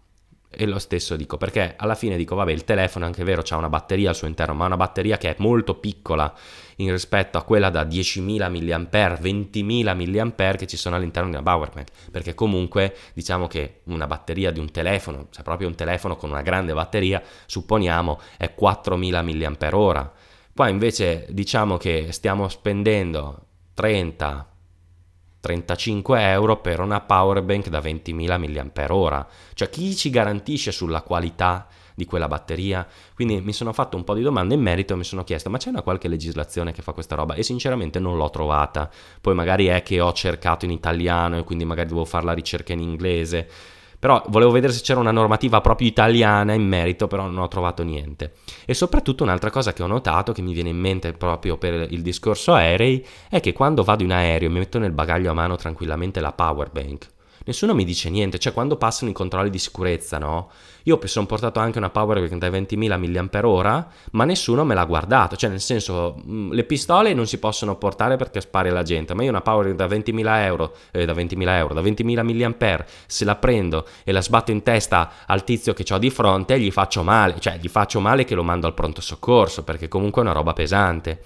E 0.60 0.66
lo 0.66 0.80
stesso 0.80 1.16
dico, 1.16 1.38
perché 1.38 1.76
alla 1.78 1.94
fine 1.94 2.18
dico, 2.18 2.34
vabbè, 2.34 2.52
il 2.52 2.64
telefono 2.64 3.06
è 3.06 3.08
anche 3.08 3.24
vero, 3.24 3.44
ha 3.48 3.58
una 3.58 3.70
batteria 3.70 4.10
al 4.10 4.16
suo 4.16 4.26
interno, 4.26 4.56
ma 4.56 4.66
una 4.66 4.76
batteria 4.76 5.16
che 5.20 5.30
è 5.30 5.36
molto 5.38 5.76
piccola 5.76 6.34
in 6.78 6.90
rispetto 6.90 7.38
a 7.38 7.44
quella 7.44 7.70
da 7.70 7.84
10.000 7.84 8.50
mAh, 8.50 9.20
20.000 9.22 10.34
mAh 10.36 10.56
che 10.56 10.66
ci 10.66 10.76
sono 10.76 10.96
all'interno 10.96 11.30
di 11.30 11.36
una 11.36 11.44
power 11.44 11.86
perché 12.10 12.34
comunque 12.34 12.96
diciamo 13.14 13.46
che 13.46 13.82
una 13.84 14.08
batteria 14.08 14.50
di 14.50 14.60
un 14.60 14.72
telefono, 14.72 15.28
cioè 15.30 15.44
proprio 15.44 15.68
un 15.68 15.76
telefono 15.76 16.16
con 16.16 16.32
una 16.32 16.42
grande 16.42 16.74
batteria, 16.74 17.22
supponiamo 17.46 18.20
è 18.38 18.56
4.000 18.60 19.78
mAh. 19.78 20.12
Qua 20.56 20.70
invece 20.70 21.28
diciamo 21.30 21.78
che 21.78 22.08
stiamo 22.10 22.48
spendendo 22.50 23.46
30 23.76 24.47
35 25.48 26.30
euro 26.30 26.58
per 26.58 26.82
una 26.82 27.00
power 27.00 27.42
bank 27.42 27.70
da 27.70 27.80
20.000 27.80 28.38
mAh. 28.38 29.28
Cioè 29.54 29.70
chi 29.70 29.96
ci 29.96 30.10
garantisce 30.10 30.74
sulla 30.74 31.02
qualità 31.02 31.68
di 31.96 32.04
quella 32.04 32.28
batteria? 32.28 32.86
Quindi 33.16 33.40
mi 33.40 33.54
sono 33.54 33.72
fatto 33.72 33.96
un 33.96 34.04
po' 34.04 34.14
di 34.14 34.22
domande 34.22 34.56
in 34.56 34.62
merito 34.62 34.94
e 34.94 34.98
mi 34.98 35.06
sono 35.06 35.24
chiesto 35.24 35.50
ma 35.50 35.58
c'è 35.58 35.70
una 35.70 35.84
qualche 35.84 36.10
legislazione 36.10 36.74
che 36.74 36.82
fa 36.82 36.92
questa 36.92 37.16
roba? 37.16 37.36
E 37.36 37.44
sinceramente 37.44 37.98
non 37.98 38.18
l'ho 38.18 38.30
trovata. 38.30 38.90
Poi 39.22 39.34
magari 39.36 39.68
è 39.68 39.84
che 39.84 40.02
ho 40.02 40.12
cercato 40.12 40.66
in 40.66 40.72
italiano 40.72 41.38
e 41.38 41.44
quindi 41.46 41.64
magari 41.64 41.88
devo 41.88 42.04
fare 42.04 42.26
la 42.26 42.34
ricerca 42.34 42.74
in 42.74 42.82
inglese 42.82 43.50
però 44.00 44.24
volevo 44.28 44.52
vedere 44.52 44.74
se 44.74 44.82
c'era 44.82 45.00
una 45.00 45.12
normativa 45.12 45.62
proprio 45.62 45.88
italiana 45.88 46.54
in 46.54 46.68
merito, 46.68 47.08
però 47.08 47.24
non 47.24 47.40
ho 47.40 47.48
trovato 47.48 47.84
niente. 47.84 48.34
E 48.66 48.74
soprattutto 48.74 49.24
un'altra 49.24 49.50
cosa 49.50 49.74
che 49.74 49.84
ho 49.84 49.88
notato, 49.88 50.32
che 50.32 50.42
mi 50.42 50.54
viene 50.54 50.70
in 50.70 50.78
mente 50.78 51.14
proprio 51.14 51.58
per 51.58 51.88
il 51.92 52.02
discorso 52.02 52.54
aerei, 52.54 53.06
è 53.30 53.40
che 53.40 53.54
quando 53.54 53.84
vado 53.84 54.04
in 54.04 54.12
aereo 54.12 54.50
mi 54.50 54.60
metto 54.60 54.80
nel 54.80 54.92
bagaglio 54.92 55.32
a 55.32 55.34
mano 55.34 55.56
tranquillamente 55.56 56.20
la 56.20 56.32
power 56.32 56.70
bank 56.72 57.16
nessuno 57.48 57.74
mi 57.74 57.84
dice 57.84 58.10
niente, 58.10 58.38
cioè 58.38 58.54
quando 58.54 58.76
passano 58.76 59.10
i 59.10 59.14
controlli 59.14 59.50
di 59.50 59.58
sicurezza, 59.58 60.18
no? 60.20 60.50
Io 60.84 61.00
sono 61.06 61.26
portato 61.26 61.60
anche 61.60 61.80
una 61.80 61.90
power 61.90 62.20
bank 62.20 62.38
da 62.38 62.50
20.000 62.50 63.62
mAh, 63.62 63.88
ma 64.12 64.24
nessuno 64.24 64.64
me 64.64 64.74
l'ha 64.74 64.86
guardato, 64.86 65.36
cioè 65.36 65.50
nel 65.50 65.60
senso 65.60 66.22
mm, 66.26 66.52
le 66.52 66.64
pistole 66.64 67.14
non 67.14 67.26
si 67.28 67.40
possono 67.40 67.76
portare 67.76 68.16
perché 68.16 68.40
spari 68.40 68.70
la 68.70 68.84
gente, 68.84 69.14
ma 69.14 69.24
io 69.24 69.30
una 69.30 69.42
power 69.42 69.74
bank 69.74 69.78
da 69.78 69.88
20.000 69.88 70.44
euro, 70.44 70.76
eh, 70.92 71.06
da 71.06 71.14
20.000 71.14 71.50
euro, 71.50 71.74
da 71.74 71.82
20.000 71.82 72.56
mAh, 72.58 72.86
se 73.06 73.26
la 73.26 73.36
prendo 73.36 73.86
e 74.04 74.12
la 74.12 74.22
sbatto 74.22 74.52
in 74.52 74.64
testa 74.64 75.12
al 75.26 75.44
tizio 75.44 75.74
che 75.74 75.86
ho 75.94 75.98
di 75.98 76.10
fronte, 76.10 76.60
gli 76.60 76.72
faccio 76.72 77.04
male, 77.04 77.40
cioè 77.40 77.58
gli 77.60 77.70
faccio 77.70 78.00
male 78.00 78.24
che 78.24 78.36
lo 78.36 78.44
mando 78.44 78.68
al 78.68 78.74
pronto 78.74 79.02
soccorso, 79.02 79.64
perché 79.64 79.88
comunque 79.88 80.22
è 80.22 80.26
una 80.26 80.34
roba 80.34 80.54
pesante. 80.54 81.22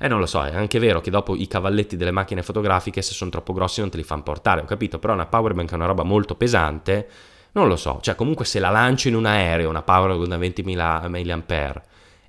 Eh, 0.00 0.06
non 0.06 0.20
lo 0.20 0.26
so, 0.26 0.44
è 0.44 0.54
anche 0.54 0.78
vero 0.78 1.00
che 1.00 1.10
dopo 1.10 1.34
i 1.34 1.48
cavalletti 1.48 1.96
delle 1.96 2.12
macchine 2.12 2.42
fotografiche, 2.42 3.02
se 3.02 3.12
sono 3.14 3.30
troppo 3.30 3.52
grossi, 3.52 3.80
non 3.80 3.90
te 3.90 3.96
li 3.96 4.04
fanno 4.04 4.22
portare, 4.22 4.60
ho 4.60 4.64
capito, 4.64 5.00
però 5.00 5.12
una 5.12 5.26
powerbank 5.26 5.72
è 5.72 5.74
una 5.74 5.86
roba 5.86 6.04
molto 6.04 6.36
pesante, 6.36 7.08
non 7.52 7.66
lo 7.66 7.74
so, 7.74 7.98
cioè 8.00 8.14
comunque 8.14 8.44
se 8.44 8.60
la 8.60 8.70
lancio 8.70 9.08
in 9.08 9.16
un 9.16 9.26
aereo, 9.26 9.68
una 9.68 9.82
powerbank 9.82 10.28
da 10.28 10.38
20.000 10.38 11.08
mAh, 11.08 11.82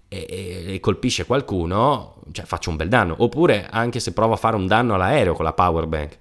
e, 0.08 0.73
e, 0.73 0.79
colpisce 0.79 1.25
qualcuno, 1.25 2.15
cioè 2.32 2.45
faccio 2.45 2.71
un 2.71 2.75
bel 2.75 2.89
danno, 2.89 3.13
oppure 3.19 3.67
anche 3.69 3.99
se 3.99 4.13
provo 4.13 4.34
a 4.34 4.38
fare 4.38 4.55
un 4.55 4.65
danno 4.65 4.95
all'aereo 4.95 5.34
con 5.34 5.45
la 5.45 5.53
powerbank. 5.53 6.17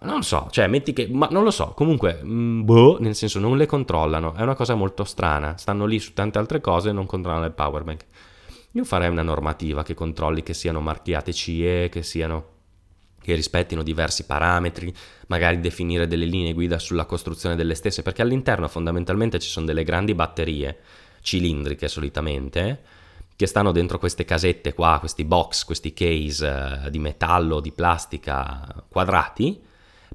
Non 0.00 0.16
lo 0.16 0.22
so, 0.22 0.48
cioè 0.50 0.66
metti 0.66 0.92
che, 0.92 1.06
ma 1.08 1.28
non 1.30 1.44
lo 1.44 1.52
so, 1.52 1.72
comunque, 1.76 2.18
mh, 2.20 2.28
mm, 2.28 2.64
boh, 2.64 2.96
nel 2.98 3.14
senso 3.14 3.38
non 3.38 3.56
le 3.56 3.66
controllano, 3.66 4.34
è 4.34 4.42
una 4.42 4.56
cosa 4.56 4.74
molto 4.74 5.04
strana, 5.04 5.56
stanno 5.56 5.86
lì 5.86 6.00
su 6.00 6.12
tante 6.12 6.38
altre 6.38 6.60
cose 6.60 6.88
e 6.88 6.92
non 6.92 7.06
controllano 7.06 7.44
le 7.44 7.50
powerbank. 7.52 8.04
Io 8.76 8.84
farei 8.84 9.08
una 9.08 9.22
normativa 9.22 9.82
che 9.82 9.94
controlli 9.94 10.42
che 10.42 10.52
siano 10.52 10.82
marchiate 10.82 11.32
CE, 11.32 11.88
che 11.90 12.02
siano 12.02 12.54
che 13.22 13.34
rispettino 13.34 13.82
diversi 13.82 14.26
parametri, 14.26 14.94
magari 15.28 15.60
definire 15.60 16.06
delle 16.06 16.26
linee 16.26 16.52
guida 16.52 16.78
sulla 16.78 17.06
costruzione 17.06 17.56
delle 17.56 17.74
stesse, 17.74 18.02
perché 18.02 18.20
all'interno 18.20 18.68
fondamentalmente 18.68 19.38
ci 19.38 19.48
sono 19.48 19.64
delle 19.64 19.82
grandi 19.82 20.14
batterie 20.14 20.78
cilindriche 21.22 21.88
solitamente, 21.88 22.82
che 23.34 23.46
stanno 23.46 23.72
dentro 23.72 23.98
queste 23.98 24.26
casette 24.26 24.74
qua, 24.74 24.98
questi 25.00 25.24
box, 25.24 25.64
questi 25.64 25.94
case 25.94 26.82
eh, 26.84 26.90
di 26.90 26.98
metallo, 26.98 27.60
di 27.60 27.72
plastica 27.72 28.84
quadrati, 28.90 29.58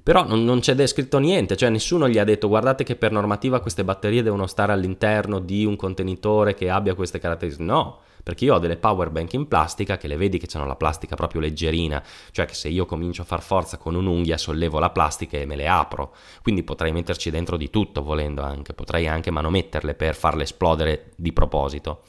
però 0.04 0.24
non, 0.28 0.46
non, 0.46 0.60
c'è 0.60 0.76
descritto 0.76 1.18
niente, 1.18 1.58
cioè 1.58 1.70
nessuno 1.70 2.08
gli 2.08 2.20
ha 2.20 2.24
detto 2.24 2.48
guardate 2.48 2.84
che 2.84 2.96
per 2.96 3.12
normativa 3.12 3.60
queste 3.60 3.84
batterie 3.84 4.22
devono 4.22 4.46
stare 4.46 4.72
all'interno 4.72 5.40
di 5.40 5.66
un 5.66 5.76
contenitore 5.76 6.54
che 6.54 6.70
abbia 6.70 6.94
queste 6.94 7.18
caratteristiche. 7.18 7.66
No, 7.68 8.02
perché 8.24 8.46
io 8.46 8.56
ho 8.56 8.60
delle 8.60 8.78
power 8.78 9.10
bank 9.10 9.34
in 9.34 9.48
plastica 9.48 9.98
che 9.98 10.08
le 10.08 10.18
vedi 10.18 10.38
che 10.38 10.48
hanno 10.54 10.66
la 10.66 10.76
plastica 10.76 11.16
proprio 11.16 11.42
leggerina, 11.42 12.04
cioè 12.32 12.46
che 12.46 12.54
se 12.54 12.68
io 12.70 12.86
comincio 12.86 13.22
a 13.22 13.26
far 13.26 13.42
forza 13.42 13.78
con 13.78 13.96
un'unghia 13.96 14.38
sollevo 14.38 14.80
la 14.80 14.90
plastica 14.90 15.38
e 15.38 15.46
me 15.46 15.56
le 15.56 15.68
apro, 15.68 16.14
quindi 16.42 16.64
potrei 16.64 16.92
metterci 16.92 17.30
dentro 17.30 17.58
di 17.58 17.70
tutto 17.70 18.02
volendo 18.04 18.42
anche, 18.42 18.74
potrei 18.74 19.08
anche 19.08 19.32
manometterle 19.32 19.94
per 19.94 20.16
farle 20.16 20.44
esplodere 20.44 21.12
di 21.16 21.34
proposito. 21.34 22.04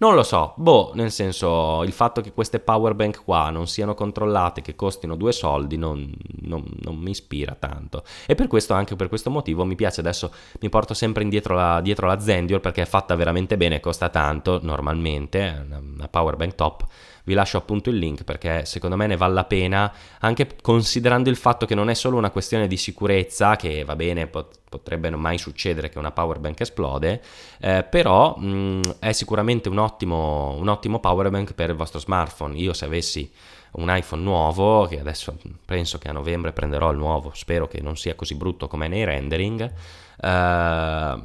Non 0.00 0.14
lo 0.14 0.22
so, 0.22 0.54
boh, 0.56 0.92
nel 0.94 1.10
senso, 1.10 1.82
il 1.82 1.92
fatto 1.92 2.22
che 2.22 2.32
queste 2.32 2.58
power 2.58 2.94
bank 2.94 3.22
qua 3.22 3.50
non 3.50 3.66
siano 3.66 3.92
controllate, 3.92 4.62
che 4.62 4.74
costino 4.74 5.14
due 5.14 5.30
soldi, 5.30 5.76
non, 5.76 6.10
non, 6.40 6.64
non 6.80 6.96
mi 6.96 7.10
ispira 7.10 7.54
tanto. 7.54 8.02
E 8.26 8.34
per 8.34 8.46
questo, 8.46 8.72
anche 8.72 8.96
per 8.96 9.10
questo 9.10 9.28
motivo, 9.28 9.66
mi 9.66 9.74
piace 9.74 10.00
adesso, 10.00 10.32
mi 10.60 10.70
porto 10.70 10.94
sempre 10.94 11.22
indietro 11.22 11.54
la, 11.54 11.82
dietro 11.82 12.06
la 12.06 12.18
Zendior 12.18 12.60
perché 12.60 12.80
è 12.80 12.86
fatta 12.86 13.14
veramente 13.14 13.58
bene, 13.58 13.80
costa 13.80 14.08
tanto 14.08 14.58
normalmente, 14.62 15.66
una, 15.68 16.08
power 16.08 16.36
bank 16.36 16.54
top 16.54 16.86
vi 17.24 17.34
lascio 17.34 17.58
appunto 17.58 17.90
il 17.90 17.96
link 17.96 18.24
perché 18.24 18.64
secondo 18.64 18.96
me 18.96 19.06
ne 19.06 19.16
vale 19.16 19.34
la 19.34 19.44
pena, 19.44 19.92
anche 20.20 20.48
considerando 20.60 21.28
il 21.30 21.36
fatto 21.36 21.66
che 21.66 21.74
non 21.74 21.90
è 21.90 21.94
solo 21.94 22.16
una 22.16 22.30
questione 22.30 22.66
di 22.66 22.76
sicurezza, 22.76 23.56
che 23.56 23.84
va 23.84 23.96
bene, 23.96 24.26
pot- 24.26 24.58
potrebbe 24.68 25.10
mai 25.10 25.38
succedere 25.38 25.88
che 25.88 25.98
una 25.98 26.12
power 26.12 26.38
bank 26.38 26.60
esplode, 26.60 27.20
eh, 27.60 27.82
però 27.82 28.36
mh, 28.36 28.96
è 29.00 29.12
sicuramente 29.12 29.68
un 29.68 29.78
ottimo, 29.78 30.54
un 30.56 30.68
ottimo 30.68 31.00
power 31.00 31.30
bank 31.30 31.54
per 31.54 31.70
il 31.70 31.76
vostro 31.76 31.98
smartphone. 31.98 32.56
Io 32.56 32.72
se 32.72 32.84
avessi 32.84 33.30
un 33.72 33.94
iPhone 33.94 34.22
nuovo, 34.22 34.86
che 34.86 34.98
adesso 34.98 35.36
penso 35.64 35.98
che 35.98 36.08
a 36.08 36.12
novembre 36.12 36.52
prenderò 36.52 36.90
il 36.90 36.98
nuovo, 36.98 37.32
spero 37.34 37.68
che 37.68 37.80
non 37.80 37.96
sia 37.96 38.14
così 38.14 38.34
brutto 38.34 38.68
come 38.68 38.88
nei 38.88 39.04
rendering, 39.04 39.72
eh, 40.20 41.18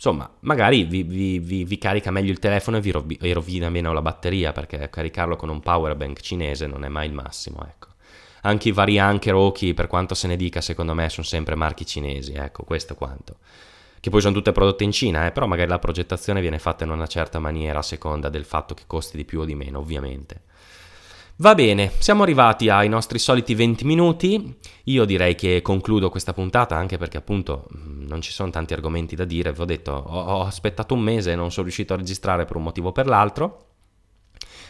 insomma, 0.00 0.30
magari 0.40 0.84
vi, 0.84 1.02
vi, 1.02 1.38
vi, 1.38 1.64
vi, 1.64 1.76
carica 1.76 2.10
meglio 2.10 2.32
il 2.32 2.38
telefono 2.38 2.78
e 2.78 2.80
vi 2.80 2.90
rovi, 2.90 3.18
e 3.20 3.34
rovina 3.34 3.68
meno 3.68 3.92
la 3.92 4.00
batteria, 4.00 4.50
perché 4.50 4.88
caricarlo 4.88 5.36
con 5.36 5.50
un 5.50 5.60
power 5.60 5.94
bank 5.94 6.20
cinese 6.20 6.66
non 6.66 6.84
è 6.84 6.88
mai 6.88 7.06
il 7.06 7.12
massimo, 7.12 7.62
ecco. 7.68 7.88
Anche 8.42 8.70
i 8.70 8.72
vari 8.72 8.98
anche 8.98 9.30
Roki, 9.30 9.74
per 9.74 9.86
quanto 9.86 10.14
se 10.14 10.26
ne 10.26 10.36
dica, 10.36 10.62
secondo 10.62 10.94
me 10.94 11.10
sono 11.10 11.26
sempre 11.26 11.54
marchi 11.54 11.84
cinesi, 11.84 12.32
ecco, 12.32 12.64
questo 12.64 12.94
quanto. 12.94 13.36
Che 14.00 14.08
poi 14.08 14.22
sono 14.22 14.32
tutte 14.32 14.52
prodotte 14.52 14.84
in 14.84 14.92
Cina, 14.92 15.26
eh, 15.26 15.32
però 15.32 15.46
magari 15.46 15.68
la 15.68 15.78
progettazione 15.78 16.40
viene 16.40 16.58
fatta 16.58 16.84
in 16.84 16.90
una 16.90 17.06
certa 17.06 17.38
maniera 17.38 17.80
a 17.80 17.82
seconda 17.82 18.30
del 18.30 18.46
fatto 18.46 18.72
che 18.72 18.84
costi 18.86 19.18
di 19.18 19.26
più 19.26 19.40
o 19.40 19.44
di 19.44 19.54
meno, 19.54 19.80
ovviamente. 19.80 20.44
Va 21.40 21.54
bene, 21.54 21.90
siamo 22.00 22.22
arrivati 22.22 22.68
ai 22.68 22.90
nostri 22.90 23.18
soliti 23.18 23.54
20 23.54 23.86
minuti. 23.86 24.58
Io 24.84 25.06
direi 25.06 25.34
che 25.34 25.62
concludo 25.62 26.10
questa 26.10 26.34
puntata 26.34 26.76
anche 26.76 26.98
perché 26.98 27.16
appunto 27.16 27.66
mm, 27.74 28.06
non 28.06 28.20
ci 28.20 28.30
sono 28.30 28.50
tanti 28.50 28.74
argomenti 28.74 29.16
da 29.16 29.24
dire. 29.24 29.50
Vi 29.50 29.60
ho 29.62 29.64
detto, 29.64 29.90
ho, 29.90 30.20
ho 30.20 30.42
aspettato 30.42 30.92
un 30.92 31.00
mese 31.00 31.32
e 31.32 31.36
non 31.36 31.50
sono 31.50 31.62
riuscito 31.62 31.94
a 31.94 31.96
registrare 31.96 32.44
per 32.44 32.56
un 32.56 32.64
motivo 32.64 32.88
o 32.88 32.92
per 32.92 33.06
l'altro. 33.06 33.68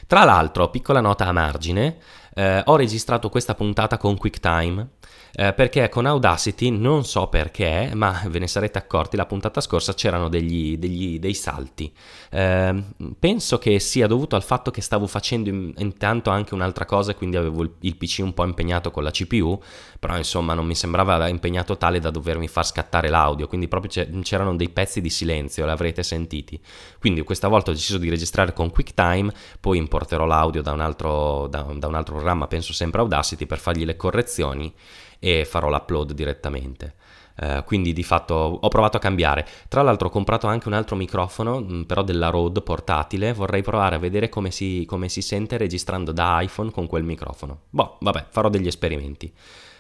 Tra 0.07 0.23
l'altro, 0.23 0.71
piccola 0.71 1.01
nota 1.01 1.27
a 1.27 1.33
margine, 1.33 1.99
eh, 2.35 2.63
ho 2.65 2.77
registrato 2.77 3.29
questa 3.29 3.55
puntata 3.55 3.97
con 3.97 4.17
QuickTime 4.17 4.89
eh, 5.33 5.53
perché 5.53 5.89
con 5.89 6.07
Audacity 6.07 6.71
non 6.71 7.05
so 7.05 7.29
perché, 7.29 7.91
ma 7.95 8.23
ve 8.27 8.41
ne 8.41 8.49
sarete 8.49 8.79
accorti, 8.79 9.17
la 9.17 9.27
puntata 9.27 9.61
scorsa 9.61 9.95
c'erano 9.95 10.29
degli, 10.29 10.77
degli, 10.77 11.19
dei 11.19 11.35
salti. 11.35 11.93
Eh, 12.31 12.83
penso 13.19 13.59
che 13.59 13.79
sia 13.79 14.07
dovuto 14.07 14.35
al 14.35 14.43
fatto 14.43 14.71
che 14.71 14.81
stavo 14.81 15.07
facendo 15.07 15.49
in, 15.49 15.73
intanto 15.79 16.31
anche 16.31 16.55
un'altra 16.55 16.85
cosa 16.85 17.13
e 17.13 17.15
quindi 17.15 17.37
avevo 17.37 17.63
il, 17.63 17.71
il, 17.81 17.97
PC 17.97 18.21
un 18.23 18.35
po' 18.35 18.45
impegnato 18.45 18.91
con 18.91 19.05
la 19.05 19.11
CPU, 19.11 19.61
però 19.99 20.17
insomma 20.17 20.55
non 20.55 20.67
mi 20.67 20.75
sembrava 20.75 21.29
impegnato 21.29 21.77
tale 21.77 22.01
da 22.01 22.11
dovermi 22.11 22.49
far 22.49 22.67
scattare 22.67 23.09
l'audio, 23.09 23.47
quindi 23.47 23.69
proprio 23.69 24.05
c'erano 24.23 24.57
dei 24.57 24.69
pezzi 24.69 25.01
di 25.01 25.11
silenzio, 25.11 25.65
l'avrete 25.65 26.03
sentiti. 26.03 26.61
Quindi 26.99 27.23
questa 27.23 27.49
volta 27.49 27.71
ho 27.71 27.75
deciso 27.75 27.99
di 27.99 28.11
registrare 28.11 28.53
con 28.53 28.71
QuickTime, 28.71 29.33
poi 29.61 29.79
importerò 29.79 30.27
l'audio 30.27 30.63
da 30.63 30.73
un 30.73 30.81
altro, 30.81 31.47
da, 31.49 31.63
da 31.77 31.87
un 31.87 31.95
altro 31.95 32.20
programma, 32.21 32.47
penso 32.47 32.73
sempre 32.73 33.01
Audacity, 33.01 33.47
per 33.47 33.59
fargli 33.59 33.85
le 33.85 33.97
correzioni 33.97 34.73
e 35.19 35.45
farò 35.45 35.71
l'upload 35.71 36.13
direttamente. 36.13 36.95
Uh, 37.41 37.65
quindi 37.65 37.95
di 37.95 38.03
fatto 38.03 38.35
ho 38.35 38.69
provato 38.69 38.99
a 38.99 39.01
cambiare. 39.01 39.47
Tra 39.69 39.81
l'altro 39.81 40.09
ho 40.09 40.11
comprato 40.11 40.47
anche 40.47 40.69
un 40.69 40.75
altro 40.75 40.95
microfono, 40.95 41.61
mm, 41.61 41.83
però 41.83 42.03
della 42.03 42.29
Rode 42.29 42.61
portatile. 42.61 43.33
Vorrei 43.33 43.63
provare 43.63 43.95
a 43.97 43.99
vedere 43.99 44.29
come 44.29 44.51
si, 44.51 44.85
come 44.87 45.09
si 45.09 45.23
sente 45.23 45.57
registrando 45.57 46.13
da 46.13 46.39
iPhone 46.43 46.71
con 46.71 46.87
quel 46.87 47.03
microfono. 47.03 47.61
Boh, 47.71 47.97
vabbè, 48.01 48.27
farò 48.29 48.51
degli 48.51 48.67
esperimenti. 48.67 49.33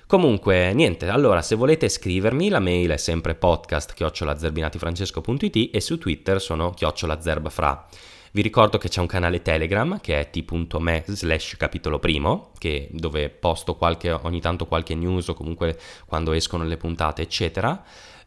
Comunque, 0.06 0.72
niente, 0.72 1.08
allora 1.08 1.42
se 1.42 1.54
volete 1.54 1.88
scrivermi, 1.88 2.48
la 2.48 2.60
mail 2.60 2.90
è 2.90 2.96
sempre 2.96 3.34
podcast 3.34 3.92
chiocciolazerbinatifrancesco.it 3.92 5.70
e 5.72 5.80
su 5.80 5.98
Twitter 5.98 6.40
sono 6.40 6.70
chiocciolazerbfra. 6.70 7.88
Vi 8.32 8.42
ricordo 8.42 8.78
che 8.78 8.88
c'è 8.88 9.00
un 9.00 9.08
canale 9.08 9.42
Telegram 9.42 9.98
che 10.00 10.20
è 10.20 10.30
t.me 10.30 11.04
slash 11.06 11.56
capitolo 11.56 11.98
primo, 11.98 12.52
che, 12.58 12.88
dove 12.92 13.28
posto 13.28 13.74
qualche, 13.74 14.12
ogni 14.12 14.40
tanto 14.40 14.66
qualche 14.66 14.94
news 14.94 15.28
o 15.28 15.34
comunque 15.34 15.76
quando 16.06 16.30
escono 16.32 16.64
le 16.64 16.76
puntate, 16.76 17.22
eccetera. 17.22 17.82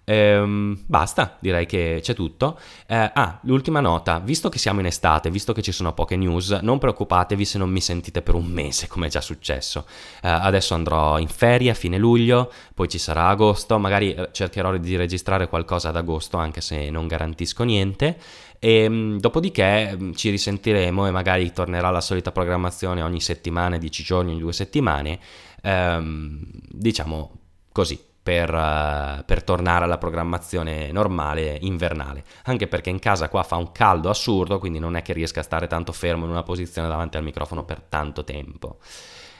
Ehm, 0.06 0.84
basta, 0.86 1.38
direi 1.40 1.66
che 1.66 2.00
c'è 2.02 2.14
tutto. 2.14 2.60
Eh, 2.88 3.12
ah, 3.14 3.40
l'ultima 3.44 3.80
nota, 3.80 4.20
visto 4.20 4.50
che 4.50 4.58
siamo 4.58 4.82
in 4.82 4.88
estate, 4.88 5.30
visto 5.30 5.54
che 5.54 5.62
ci 5.62 5.72
sono 5.72 5.94
poche 5.94 6.18
news, 6.18 6.50
non 6.62 6.80
preoccupatevi 6.80 7.46
se 7.46 7.58
non 7.58 7.70
mi 7.70 7.80
sentite 7.80 8.22
per 8.22 8.36
un 8.36 8.46
mese, 8.46 8.88
come 8.88 9.08
è 9.08 9.10
già 9.10 9.22
successo. 9.22 9.86
Eh, 10.22 10.28
adesso 10.28 10.74
andrò 10.74 11.18
in 11.18 11.30
ferie 11.30 11.72
a 11.72 11.76
fine 11.76 11.98
luglio, 11.98 12.52
poi 12.74 12.90
ci 12.90 12.98
sarà 12.98 13.28
agosto, 13.28 13.80
magari 13.80 14.14
eh, 14.14 14.30
cercherò 14.34 14.76
di 14.76 14.96
registrare 14.98 15.48
qualcosa 15.48 15.90
ad 15.90 15.96
agosto, 15.96 16.36
anche 16.38 16.60
se 16.60 16.90
non 16.90 17.08
garantisco 17.08 17.64
niente. 17.64 18.18
E 18.64 18.84
ehm, 18.84 19.20
dopodiché 19.20 19.94
mm, 19.94 20.14
ci 20.14 20.30
risentiremo 20.30 21.06
e 21.06 21.12
magari 21.12 21.52
tornerà 21.52 21.90
la 21.90 22.00
solita 22.00 22.32
programmazione 22.32 23.02
ogni 23.02 23.20
settimana, 23.20 23.78
10 23.78 24.04
giorni, 24.04 24.32
ogni 24.32 24.40
due 24.40 24.54
settimane. 24.54 25.20
Ehm, 25.62 26.40
diciamo 26.70 27.32
così, 27.74 28.00
per, 28.24 28.54
uh, 28.54 29.26
per, 29.26 29.44
tornare 29.44 29.84
alla 29.84 29.98
programmazione 29.98 30.94
normale 30.94 31.58
invernale. 31.60 32.24
Anche 32.46 32.68
perché 32.68 32.90
in 32.90 33.00
casa 33.00 33.28
qua 33.28 33.44
fa 33.44 33.58
un 33.58 33.74
caldo 33.74 34.10
assurdo, 34.10 34.60
quindi 34.60 34.80
non 34.80 34.96
è 34.96 35.02
che 35.02 35.12
riesca 35.12 35.42
a 35.42 35.44
stare 35.44 35.68
tanto 35.68 35.92
fermo 35.92 36.24
in 36.24 36.32
una 36.32 36.44
posizione 36.44 36.88
davanti 36.88 37.18
al 37.18 37.24
microfono 37.24 37.66
per 37.66 37.82
tanto 37.82 38.24
tempo. 38.24 38.78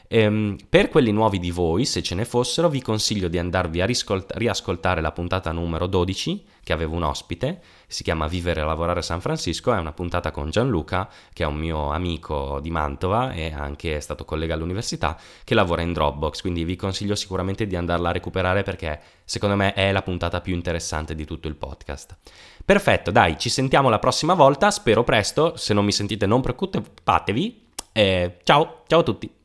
Ehm, 0.10 0.58
per 0.70 0.90
quelli 0.90 1.12
nuovi 1.12 1.40
di 1.40 1.50
voi, 1.50 1.86
se 1.86 2.04
ce 2.04 2.14
ne 2.14 2.26
fossero, 2.26 2.70
vi 2.70 2.82
consiglio 2.82 3.30
di 3.30 3.40
andarvi 3.40 3.82
a 3.82 3.86
riscolt- 3.86 4.34
riascoltare 4.36 5.02
la 5.02 5.12
puntata 5.12 5.52
numero 5.52 5.88
12, 5.88 6.46
che 6.64 6.72
avevo 6.72 6.96
un 6.96 7.04
ospite, 7.04 7.62
si 7.94 8.02
chiama 8.04 8.28
Vivere 8.28 8.62
e 8.62 8.64
lavorare 8.66 9.00
a 9.00 9.04
San 9.04 9.22
Francisco, 9.22 9.72
è 9.72 9.78
una 9.78 9.94
puntata 9.94 10.32
con 10.32 10.50
Gianluca, 10.50 11.08
che 11.32 11.44
è 11.44 11.46
un 11.46 11.56
mio 11.56 11.92
amico 11.92 12.60
di 12.60 12.72
Mantova 12.72 13.32
e 13.32 13.54
anche 13.54 13.96
è 13.96 14.00
stato 14.00 14.26
collega 14.26 14.56
all'università, 14.56 15.18
che 15.44 15.54
lavora 15.54 15.84
in 15.84 15.94
Dropbox, 15.94 16.42
quindi 16.42 16.64
vi 16.64 16.76
consiglio 16.76 17.14
sicuramente 17.14 17.68
di 17.68 17.76
andarla 17.76 18.10
a 18.10 18.12
recuperare 18.12 18.64
perché 18.64 19.00
secondo 19.24 19.56
me 19.56 19.74
è 19.74 19.92
la 19.92 20.02
puntata 20.02 20.42
più 20.42 20.56
interessante 20.56 21.14
di 21.14 21.24
tutto 21.24 21.48
il 21.48 21.56
podcast. 21.56 22.18
Perfetto, 22.66 23.12
dai, 23.12 23.38
ci 23.38 23.50
sentiamo 23.50 23.90
la 23.90 24.00
prossima 24.00 24.34
volta, 24.34 24.72
spero 24.72 25.04
presto, 25.04 25.56
se 25.56 25.74
non 25.76 25.86
mi 25.86 25.92
sentite 25.92 26.26
non 26.26 26.42
preoccupatevi, 26.42 27.62
e 27.92 28.40
ciao, 28.44 28.82
ciao 28.88 29.00
a 29.02 29.04
tutti! 29.04 29.43